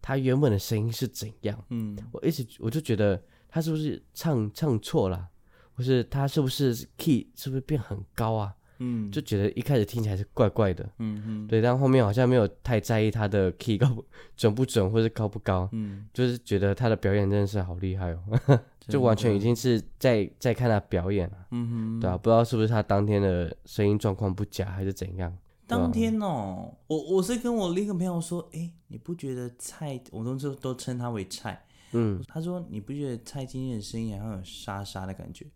[0.00, 1.64] 他原本的声音是怎样。
[1.70, 5.28] 嗯，我一直我就觉得他是不是唱唱错了，
[5.74, 8.54] 或是他是不是 key 是不是变很高啊？
[8.82, 10.84] 嗯，就觉得一开始听起来是怪怪的。
[10.98, 13.88] 嗯嗯，对，但后面好像没有太在意他的 key 高
[14.36, 15.68] 准不准，或是高不高。
[15.72, 18.20] 嗯，就是觉得他的表演真的是好厉害哦。
[18.88, 25.32] 就完全已经是在在看他表演了，嗯哼，对啊，不知道是不是他当天的声音状况不佳还是怎样。
[25.68, 35.46] 当天哦，我我是跟我另一个朋友说，哎，你不觉得菜，我都都都称他为蔡，嗯，他说你不觉得蔡今天的声音好像有沙沙的感觉？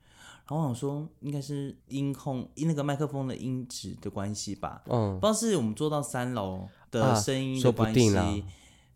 [0.49, 8.44] 然后我想说，应该是音控那个麦克风的音质的关系吧，嗯，不知道是我们坐到三楼的声音的关系，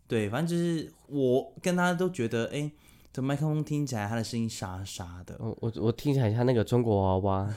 [0.07, 2.71] 对，反正就是我跟他都觉得，哎。
[3.13, 5.35] 这麦克风听起来，他的声音沙沙的。
[5.37, 7.53] 我我我听起来像那个中国娃娃。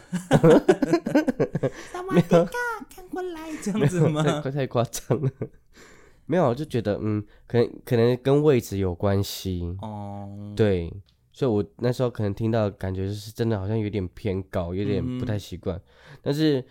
[1.92, 2.44] 萨瓦迪卡，
[2.90, 4.20] 看过来这样子吗？
[4.42, 5.30] 太太夸张了。
[6.26, 9.62] 没有，我就觉得嗯，可能可能跟位置有关系。
[9.80, 10.52] 哦。
[10.56, 10.92] 对，
[11.32, 15.80] 所以我那时候可能听到感觉就是真的好像有点偏高，有点不太习惯。
[16.22, 16.64] 但是。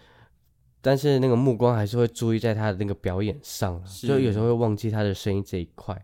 [0.85, 5.95] 但是那个目光还是会注意在他的那个表演上，就有时候会忘记他的声音这一块。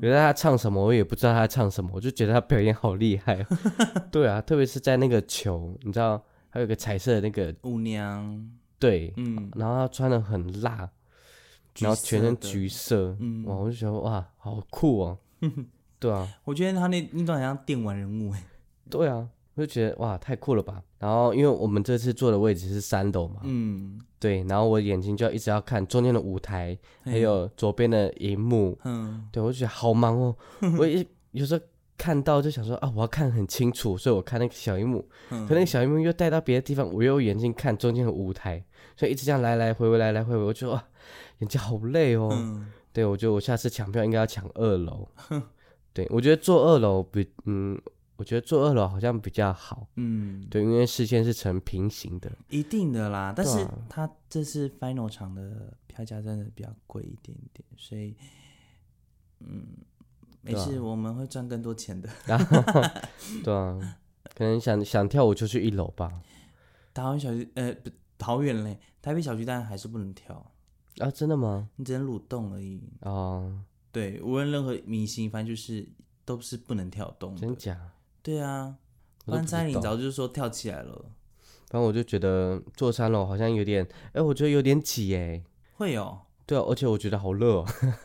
[0.00, 3.44] 觉得他唱什么，我也不知道他唱什么，我就觉得他表演好厉害。
[4.12, 8.48] 对啊，特别是在那个球，你知道，还有个彩色的那个舞娘。
[8.78, 10.88] 对，嗯，然后他穿的很辣，
[11.78, 15.18] 然后全身橘色，嗯，哇，我就觉得哇，好酷哦。
[15.98, 18.44] 对啊，我觉得他那那段好像电玩人物哎。
[18.90, 19.28] 对啊。
[19.54, 20.82] 我就觉得哇，太酷了吧！
[20.98, 30.34] 然后因为我们这次坐的位置是三楼嘛，嗯，对，然后我眼睛就要一直要看中间的舞台，还有左边的荧幕，嗯，对我就觉得好忙哦。
[30.80, 31.62] 我一有时候
[31.98, 38.64] 看到就想说啊，我要看很清楚，所以我看那个小荧幕，可那个小荧幕又带到别的地方，我又眼睛看中间的舞台，
[38.96, 40.82] 所以一直这样来来回回来来回回，我觉得哇，
[41.42, 42.30] 眼睛好累哦。
[42.92, 45.06] 对，我觉得我下次抢票应该要抢二楼。
[45.92, 47.78] 对，我觉得坐二楼比嗯。
[48.16, 53.32] 我觉得坐二楼好像比较好，嗯，对，因为视线是成平行的，一定的啦。
[53.34, 58.14] 但是它这次 final 场的票价真的比较贵一点点，所以，
[59.40, 59.66] 嗯，
[60.40, 62.08] 没事，我们会赚更多钱的。
[63.42, 63.98] 对啊，
[64.36, 66.22] 可能想想跳舞就去一楼吧。
[66.94, 70.51] 台湾小区，呃，不，桃园嘞，台北小区当然还是不能跳
[70.98, 71.68] 啊，真的吗？
[71.76, 72.80] 你只能蠕动而已。
[73.00, 75.88] 哦，对，无论任何明星，反正就是
[76.24, 77.34] 都是不能跳动。
[77.36, 77.78] 真假？
[78.22, 78.76] 对啊，
[79.24, 81.04] 关蔡琳早就是说跳起来了。
[81.68, 85.42] 反正我就觉得坐三楼好像有点，哎，我觉得有点挤哎。
[85.74, 86.20] 会哦。
[86.44, 87.66] 对啊，而且我觉得好热，哦，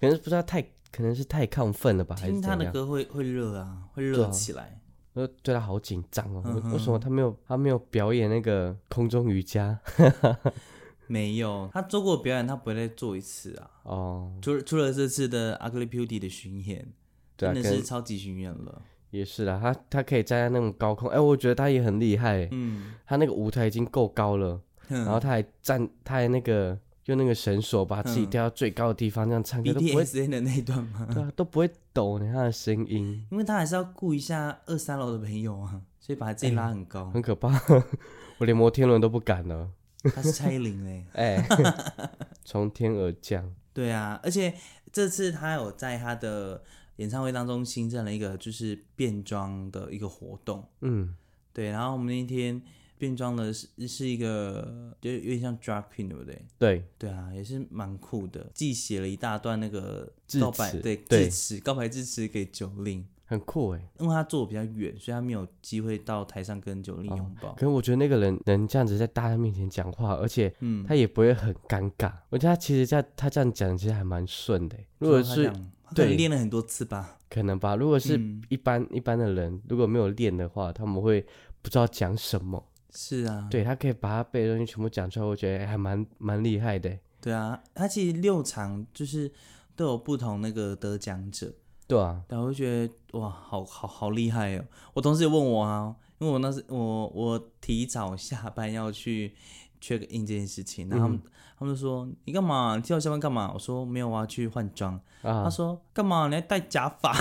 [0.00, 4.80] 可能不知道太，可能是太亢奋了吧，还是听他的歌会会热啊，会热起来。
[5.12, 6.42] 我对他好紧张哦，
[6.72, 9.78] 为什么他没有他没有表演那个空中瑜伽？
[11.08, 13.70] 没有，他做过表演，他不会再做一次啊。
[13.82, 16.92] 哦，除了除了这次的 Ugly Beauty 的巡演，
[17.36, 18.82] 真的是超级巡演了。
[19.10, 22.46] 也是啦，他他可以站在那种高空，哎，我觉得他也很厉害。
[22.50, 31.08] 嗯，他那个舞台已经够高了，然后他还站，他还那个用那个绳索把自己吊到最高的地方，这样唱歌都不会的那一段吗？
[31.10, 33.26] 对啊，都不会抖呢，他的声音。
[33.30, 37.58] 因为他还是要顾一下二三楼的朋友啊，所以把自己拉很高，很可怕。
[38.36, 39.70] 我连摩天轮都不敢了。
[40.14, 41.46] 他是蔡依林嘞， 哎，
[42.44, 43.54] 从天而降。
[43.72, 44.54] 对啊，而且
[44.92, 46.62] 这次他有在他的
[46.96, 50.68] 演唱会当中新增了一个就是变装的一个活动。
[50.80, 51.14] 嗯，
[51.52, 51.70] 对。
[51.70, 52.60] 然后我们那天
[52.96, 56.44] 变装的是是一个，就有点像 drag queen，对不对？
[56.58, 58.50] 对，对啊，也是蛮酷的。
[58.52, 63.06] 既写了一大段那个告白，对，致辞，告白致辞给九令。
[63.28, 67.52] 很酷哎，因为他坐比较远，所以他没有机会到台上跟九令拥抱。
[67.52, 72.10] 可是我觉得那个人能这样子在大家面前讲话，而且嗯他也不会很尴尬。
[72.30, 74.78] 我觉得他其实在他这样讲其实还蛮顺的。
[74.96, 75.52] 如果是
[75.94, 77.76] 对练了很多次吧，可能吧。
[77.76, 78.18] 如果是
[78.48, 81.20] 一般一般的人，如果没有练的话，他们会
[81.60, 82.64] 不知道讲什么。
[82.90, 86.98] 是啊，对他可以把他背的东西全部讲出来，我觉得还蛮蛮厉害的。
[87.20, 89.30] 对啊，他其实六场就是
[89.76, 91.52] 都有不同那个得奖者。
[91.88, 94.64] 对啊，但我就觉得哇，好好好厉害哦！
[94.92, 99.32] 我同事也问我啊，因为我那时我我提早下班要去
[99.80, 101.22] check in 这件事情，然后他们
[101.58, 103.50] 他们就说你干嘛你提早下班干嘛？
[103.54, 105.00] 我说没有，我要去换装。
[105.22, 106.28] 他说干嘛？
[106.28, 107.12] 你还戴假发，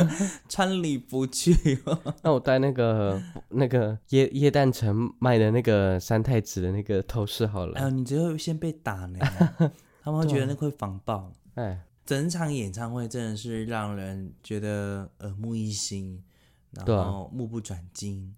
[0.50, 1.52] 穿礼服去？
[2.22, 7.78] 那我戴那个那个叶叶诞城卖的那个三太子的那个头饰好了。
[7.78, 9.18] 哎呦，你只会先被打呢，
[10.04, 11.32] 他们会觉得那会防爆。
[11.54, 11.80] 哎。
[12.10, 16.20] 整场演唱会真的是让人觉得耳目一新，
[16.72, 18.34] 然后目不转睛，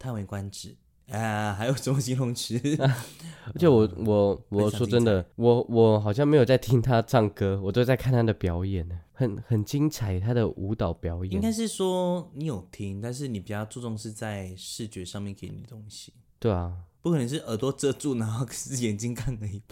[0.00, 0.74] 叹为观止
[1.10, 1.54] 啊！
[1.54, 2.60] 还有什么形容词？
[2.80, 11.34] 而且我我我说真的，我我好像没有在听他唱歌，我都在看他的表演呢，很很精彩，他的舞蹈表演。
[11.34, 16.12] 应该是说你有听，但是你比较注重是在视觉上面给你的东西。
[16.40, 19.62] 对啊，不可能是耳朵遮住，然后 是眼睛看了一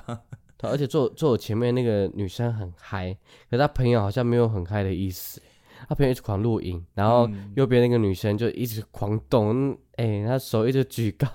[0.63, 0.73] 半。
[0.73, 3.15] 而且坐坐我前面那个女生很嗨，
[3.51, 5.43] 可她朋友好像没有很嗨的意思。
[5.89, 11.29] 他朋友一直狂录影，然后右边那个女生就一直狂动，哎，她手一直举高，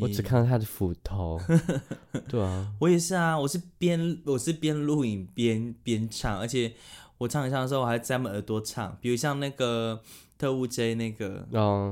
[0.00, 1.40] 我只看到她的斧头。
[2.28, 6.72] 对啊，我也是啊，我是边我是边录影边边唱，而且
[7.18, 10.02] 我唱一唱的时候，我还在他们耳朵唱，比如像那个。
[10.38, 11.46] 特务 J 那个，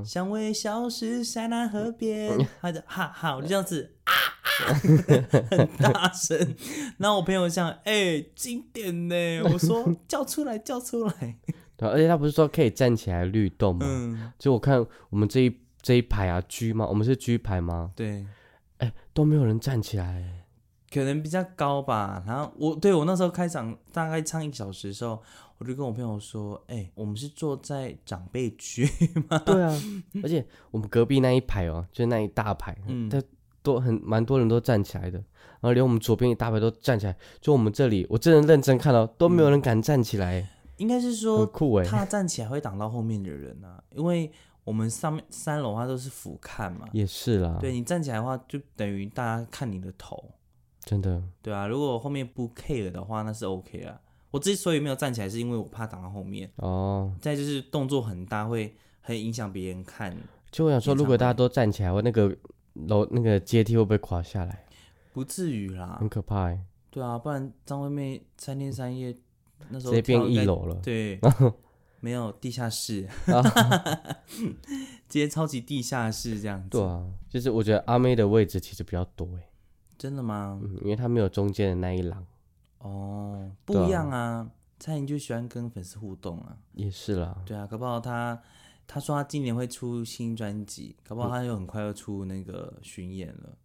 [0.04, 4.74] 香味消失塞纳河边，他就哈哈，我就这样子啊啊，
[5.50, 6.54] 很大声。
[6.98, 11.38] 然后我朋友像，哎，经典呢， 我说叫出来，叫出来。
[11.76, 13.86] 对，而且他不是说可以站起来律动吗？
[13.88, 14.32] 嗯。
[14.38, 16.86] 就我看我们这一这一排啊，G 吗？
[16.86, 17.92] 我们是 G 排吗？
[17.96, 18.26] 对。
[18.78, 20.44] 哎，都没有人站起来，
[20.92, 22.22] 可能比较高吧。
[22.26, 25.22] 然后我对我那时候开场大概唱一小时的时候。
[25.58, 28.88] 我就跟我朋友说：“哎，我们是坐在长辈区
[29.28, 29.72] 吗？”对啊，
[30.22, 33.22] 而且我们隔壁那一排哦，就是那一大排，嗯，他
[33.62, 37.16] 多很蛮多人都站起来的，然后连我们左边一大排都站起来。
[37.40, 40.48] 就我们这里，我真的认真看到都没有人敢站起来。
[40.76, 44.30] 应该是说酷哎，他站起来会挡到后面的人啊，因为
[44.64, 46.88] 我们上面三楼它都是俯瞰嘛。
[46.92, 50.32] 也是啦，对你站起来的话，就等于大家看你的头。
[50.80, 51.22] 真的。
[51.40, 54.00] 对啊，如果后面不 care 的话，那是 OK 啊。
[54.34, 57.14] 我之所以没有站起来，是因为我怕挡到后面哦。
[57.20, 60.12] 再就是动作很大，会很影响别人看。
[60.50, 62.36] 就我想说，如果大家都站起来，我那个
[62.72, 64.64] 楼那个阶梯会不会垮下来？
[65.12, 66.58] 不至于啦，很可怕哎。
[66.90, 69.16] 对啊，不然张惠妹三天三夜
[69.68, 70.74] 那时候直接变一楼了。
[70.82, 71.20] 对，
[72.00, 73.08] 没有地下室，
[74.28, 74.56] 直
[75.10, 76.70] 接超级地下室这样子。
[76.70, 79.46] 对啊，就是我觉得阿妹的位置其实比较多哎。
[79.96, 80.60] 真的吗？
[80.60, 82.26] 嗯，因为她没有中间的那一廊。
[82.84, 84.50] 哦，不一样啊！
[84.78, 87.34] 蔡依就喜欢跟粉丝互动啊，也是啦。
[87.46, 88.38] 对啊，搞不好他
[88.86, 93.56] 他说他今年会出新专辑，搞不好他又很快要出那个巡演了。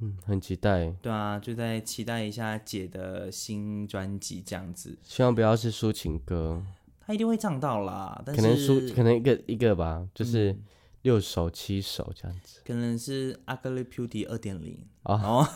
[0.00, 0.90] 嗯，很期待。
[1.00, 4.98] 对啊，就在期待一下姐的新专辑这样子。
[5.02, 6.62] 希望不要是抒情歌，
[7.00, 8.22] 他一定会唱到啦。
[8.26, 10.54] 可能抒可能一个一个吧，就是
[11.00, 12.60] 六首七首这样子。
[12.66, 15.48] 可能是《Ugly Beauty》二点零哦。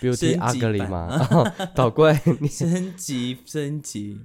[0.00, 1.18] Beauty ugly 吗？
[1.74, 4.20] 倒过来，升级升级。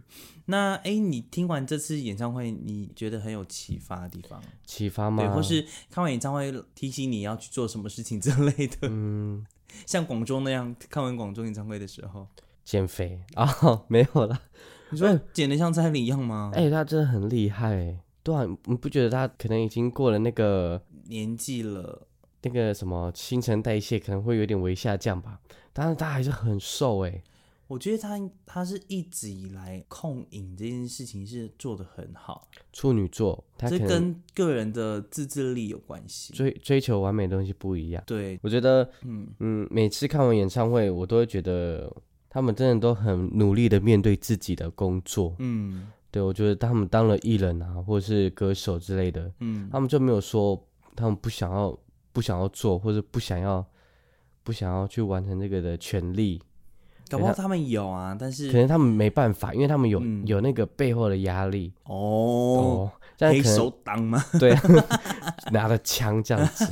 [0.45, 4.41] 那哎，你听完这次演唱会，你觉得很有启发的地方？
[4.65, 5.23] 启发吗？
[5.23, 8.87] 对，或是看完演唱会提醒你要去做什么事情之类的？
[8.89, 9.45] 嗯，
[9.85, 12.27] 像广州那样，看完广州演唱会的时候，
[12.65, 13.47] 减肥啊？
[13.87, 14.41] 没有了。
[14.89, 16.51] 你说减的像蔡依林一样吗？
[16.55, 17.99] 哎，他真的很厉害。
[18.23, 22.07] 对啊，你不觉得他可能已经过了那个年纪了？
[22.41, 25.39] 那个什么新陈代谢可能会有点微下降吧，
[25.73, 27.21] 但是他还是很瘦哎。
[27.67, 38.03] 我觉得他他是一直以来控饮这件事情是做的很好，处女座，这跟个人的自制力有关系，追追求完美的东西不一样。
[38.07, 41.95] 对，我觉得，嗯嗯，每次看完演唱会，我都会觉得
[42.27, 45.35] 他们真的都很努力的面对自己的工作。
[45.37, 50.59] 嗯，对，我觉得他们当了艺人啊，或者是歌手之类的，嗯，他们就没有说
[50.95, 51.77] 他们不想要
[52.19, 53.65] 不想要做，或者不想要
[54.43, 56.41] 不想要去完成这个的权利。
[57.09, 62.91] 搞不好他们有啊，但是可能他们没办法，因为他们有有那个背后的压力哦。
[63.17, 64.21] 黑手党吗？
[64.37, 64.53] 对，
[65.53, 66.65] 拿着枪这样子，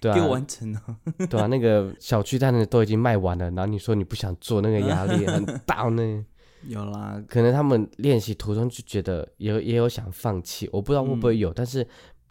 [0.00, 0.80] 对啊，给我完成了，
[1.28, 6.24] 对啊，那个小区蛋的都已经卖完了，然后你说你不想做，那个压力很 大呢。
[6.66, 11.86] 有啦，可能他们练习途中就觉得也也有想放弃，我不知道会不会有，但是。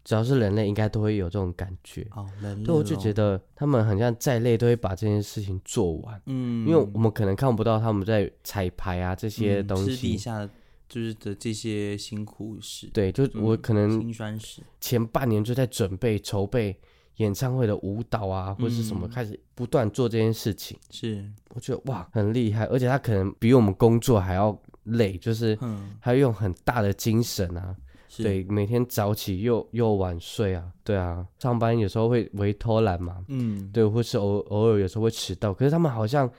[0.08, 2.08] 只要是人类，应该都会有这种感觉。
[2.16, 2.64] 哦，人类。
[2.64, 6.22] 对，我就觉得他们好像再累都会把这件事情做完。
[6.28, 9.98] 嗯，因为我们可能看不到他们在彩排啊这些东西。
[9.98, 10.50] 底下
[10.88, 12.88] 就是的这些辛苦事。
[12.94, 14.62] 对，就我可能辛酸史。
[14.80, 16.80] 前半年就在准备筹备
[17.18, 20.80] 演唱会的舞蹈啊，或者是什么，开始不断做这件事情。
[20.90, 25.60] 是，我觉得哇，很厉害，而且他可能比我们工作还要累，就是
[26.00, 27.76] 他用很大的精神啊。
[28.18, 36.30] 对，每天早起又又晚睡啊，对啊，上班有时候会会偷懒嘛，嗯，对，或是偶偶尔有时候会迟到，可是他们好像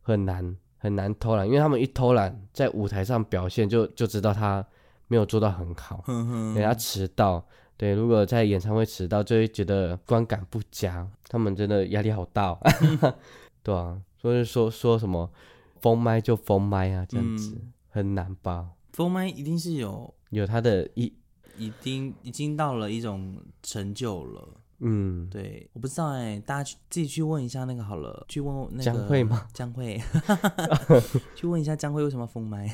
[0.00, 4.64] 很难很难偷懒，因为他们一偷懒，在舞台上表现就就知道他
[5.06, 6.02] 没有做到很好，
[6.54, 12.58] 人家迟到，对，如果在演唱会迟到，就会觉得观感不佳，他们真的压力好大，
[13.62, 15.30] 对啊，所以说说什么
[15.80, 17.56] 封麦就封麦啊，这样子
[17.90, 18.68] 很难吧？
[18.98, 21.12] 封麦一定是有有他的一。
[21.56, 29.46] 已经已经到了一种成就了，嗯，对，我不知道哎，大家去自己去问一下那个好了，去问那个江慧吗？
[29.52, 30.00] 江慧
[31.34, 32.68] 去问一下江慧为什么封麦？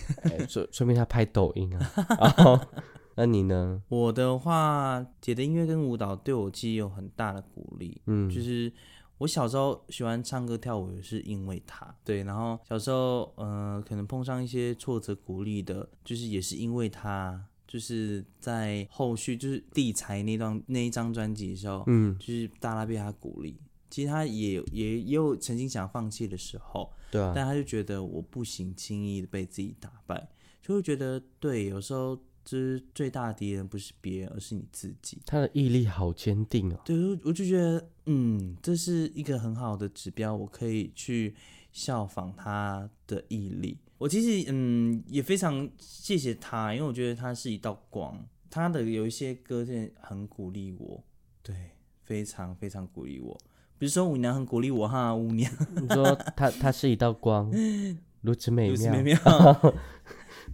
[0.49, 2.61] 说说明他拍抖音啊。
[3.16, 3.83] 那你呢？
[3.89, 8.70] 我的话，姐的音乐跟舞蹈对我其实有很大的鼓励，嗯，就是
[9.19, 17.45] 我小时候喜欢唱歌跳舞也是因为他，对，然后小时候呃可能碰上一些挫折鼓励的，就是也是因为他。
[17.67, 23.59] 就是在后续就是地才那段那一张专辑的时候，嗯，就是大拉被他鼓励，
[23.91, 30.29] 其实他也也也有曾经想放弃的时候，对啊，但他就觉得我不行，轻易的被自己打败，
[30.62, 35.19] 就会觉得对，有时候就是最大的敌人不是别人，而是你自己。
[35.25, 41.35] 他的毅力好坚定哦，对，我就觉得嗯，这是一个很好的指标，我可以去
[41.73, 43.79] 效仿他的毅力。
[43.97, 51.03] 我其实嗯也非常谢谢他，因为我觉得他是一道光，他的有一些歌真的很鼓励我，
[51.43, 51.55] 对，
[52.03, 53.41] 非常非常鼓励我。
[53.79, 57.51] 比如说舞娘很鼓励我哈，舞娘，你说他他是一道光，
[58.21, 59.75] 如此美妙，美妙。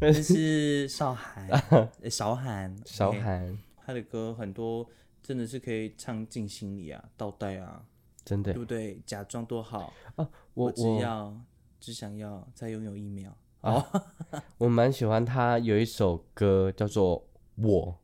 [0.12, 1.48] 这是少涵，
[2.10, 4.88] 少涵，少涵，他的歌很多
[5.22, 7.84] 真的是可以唱进心里啊，倒带啊，
[8.24, 9.00] 真的，对不对？
[9.04, 11.40] 假装多好啊，我只要。
[11.82, 13.82] 只想要再拥有一秒哦，
[14.58, 17.26] 我蛮喜欢他有一首歌叫做
[17.66, 17.98] 《我》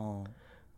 [0.00, 0.24] 哦，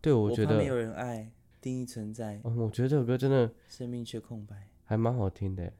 [0.01, 2.41] 对我觉得没有人爱，定义存在。
[2.45, 5.71] 嗯，我觉得这首歌真的生命却空白，还蛮好听的，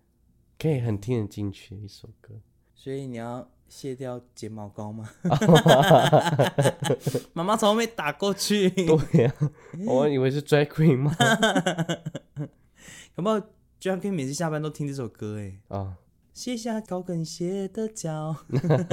[0.59, 2.34] 可以很听得进去一首歌。
[2.74, 5.08] 所以你要卸掉睫毛膏吗？
[7.34, 8.68] 妈妈从后面打过去。
[8.70, 9.34] 对呀，
[9.86, 11.14] 我以为是 Drag Queen 吗？
[13.16, 13.40] 有没有
[13.80, 15.38] Drag Queen 每次下班都听这首歌？
[15.38, 15.96] 哎啊。
[16.34, 18.36] 卸下高跟鞋的脚，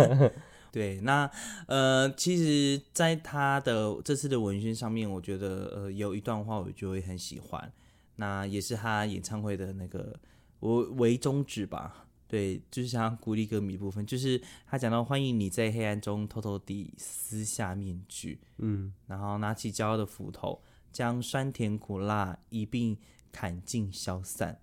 [0.73, 1.29] 对，那
[1.67, 7.71] 呃，其实，在他的这次的文宣上面，我觉得呃，有一段话我就会很喜欢，
[8.15, 10.19] 那也是他演唱会的那个
[10.59, 20.61] 我为宗旨吧，对，就是想鼓励歌迷部分，就是他讲到欢迎你在黑暗中偷偷地撕下面具，嗯，然后拿起骄傲的斧头，
[20.91, 22.97] 将酸甜苦辣一并
[23.31, 24.59] 砍尽消散，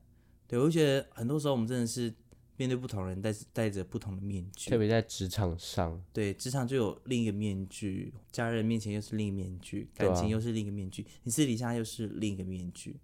[0.47, 2.15] 对我觉得很多时候我们真的是。
[2.59, 12.95] 面对不同人，戴戴着不同的面具，特别在职场上，对职场就有另一个面具，家人面前又是另一个面具，感情又是另一个面具，你私底下又是另一个面具，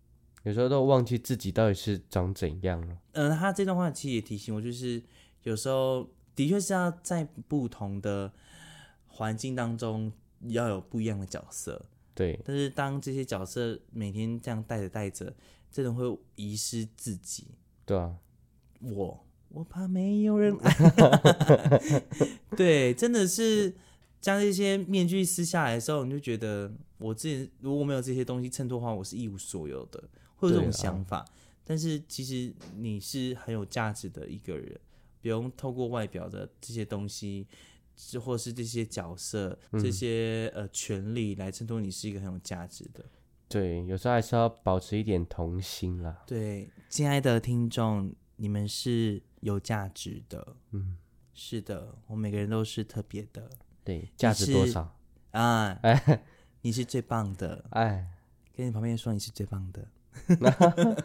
[0.44, 2.96] 有时候都忘记自己到底是长怎样了。
[3.12, 5.02] 嗯，他这段话其实也提醒我，就是
[5.42, 8.32] 有时候的确是要在不同的
[9.06, 10.12] 环境当中
[10.48, 11.84] 要有不一样的角色，
[12.14, 12.38] 对。
[12.44, 15.34] 但是当这些角色每天这样带着带着，
[15.70, 17.48] 这种会遗失自己。
[17.84, 18.16] 对啊，
[18.80, 19.24] 我。
[19.50, 20.76] 我怕没有人爱，
[22.54, 23.74] 对，真的是
[24.20, 30.04] 将这些面具撕下来的时候，你就觉得我自己如果没有这些东西衬托的话，我是一无所有的。
[30.38, 31.22] 会有这种想法。
[31.64, 34.80] 但是其实你是很有价值的一个人，
[35.20, 37.46] 不用透过外表的这些东西，
[38.24, 43.04] 或是这些角色、这些呃权利来衬托你是一个很有价值的。
[43.48, 46.22] 对，有时候还是要保持一点童心啦。
[46.26, 50.56] 对，亲爱的听众，你们是有价值的。
[50.70, 50.96] 嗯，
[51.34, 53.50] 是的，我们每个人都是特别的。
[53.84, 54.96] 对，价值多少
[55.32, 55.78] 啊？
[55.82, 56.22] 哎，
[56.62, 57.64] 你是最棒的。
[57.70, 58.06] 哎，
[58.54, 59.86] 跟你旁边说你是最棒的。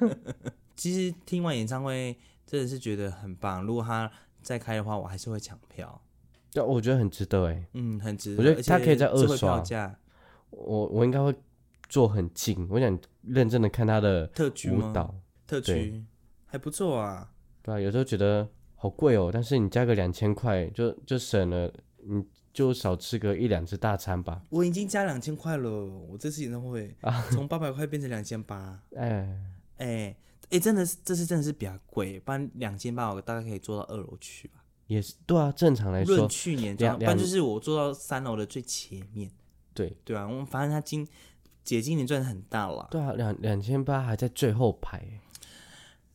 [0.75, 3.63] 其实听完演唱会真的是觉得很棒。
[3.65, 4.11] 如果他
[4.41, 6.01] 再开的话，我还是会抢票。
[6.51, 7.67] 对，我觉得很值得哎。
[7.73, 8.43] 嗯，很值得。
[8.43, 9.97] 我觉得他可以在二刷价。
[10.49, 11.33] 我我应该会
[11.89, 15.15] 坐很近，我想认真的看他的特区舞蹈。
[15.47, 16.03] 特区
[16.45, 17.31] 还不错啊。
[17.61, 24.43] 对啊，有时候觉得好贵哦，但是你加个两千块就就省了，你就少吃个一两次大餐吧。
[24.49, 28.79] 我已经加两千块了，我这次演唱会啊，从八百块变成两千八。
[28.95, 29.41] 哎
[29.77, 30.15] 哎
[30.51, 34.63] 哎，真的是这次真的是比较贵，不然两千八我大概可以坐到二楼去吧。
[34.87, 39.31] 也是对啊，正常来说，论去年这样，不然就是我坐到三楼的最前面。
[39.73, 41.07] 对对啊，我们反正他今
[41.63, 42.87] 姐今年赚的很大了。
[42.91, 45.19] 对啊，两两千八还在最后排。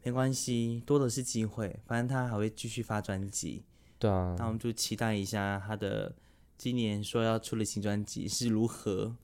[0.05, 1.81] 没关系，多的是机会。
[1.87, 3.65] 反正他还会继续发专辑，
[3.99, 4.37] 对啊。
[4.39, 6.15] 那我们就期待一下他的
[6.59, 9.15] 今年说要出的新专辑是如何。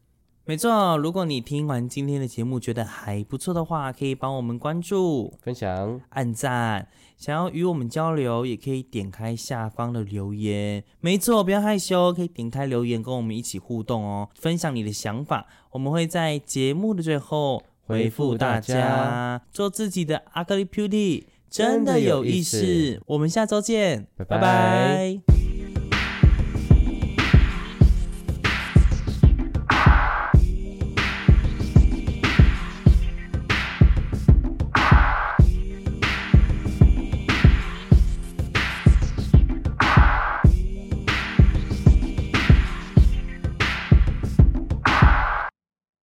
[0.47, 6.89] 没错，如果你听完今天的节目觉得还不错的话，可以帮我们关注、分享、按赞。
[7.17, 10.85] 想要与我们交流，也可以点开下方的留言。
[11.01, 15.47] 没错，不要害羞，可以点开留言跟我们一起互动哦，分享你的想法。
[15.73, 17.63] 我们会在节目的最后。
[17.87, 22.99] 回复大家，做自己的阿格丽 beauty 真的有意思。
[23.05, 25.44] 我们下周见，拜拜。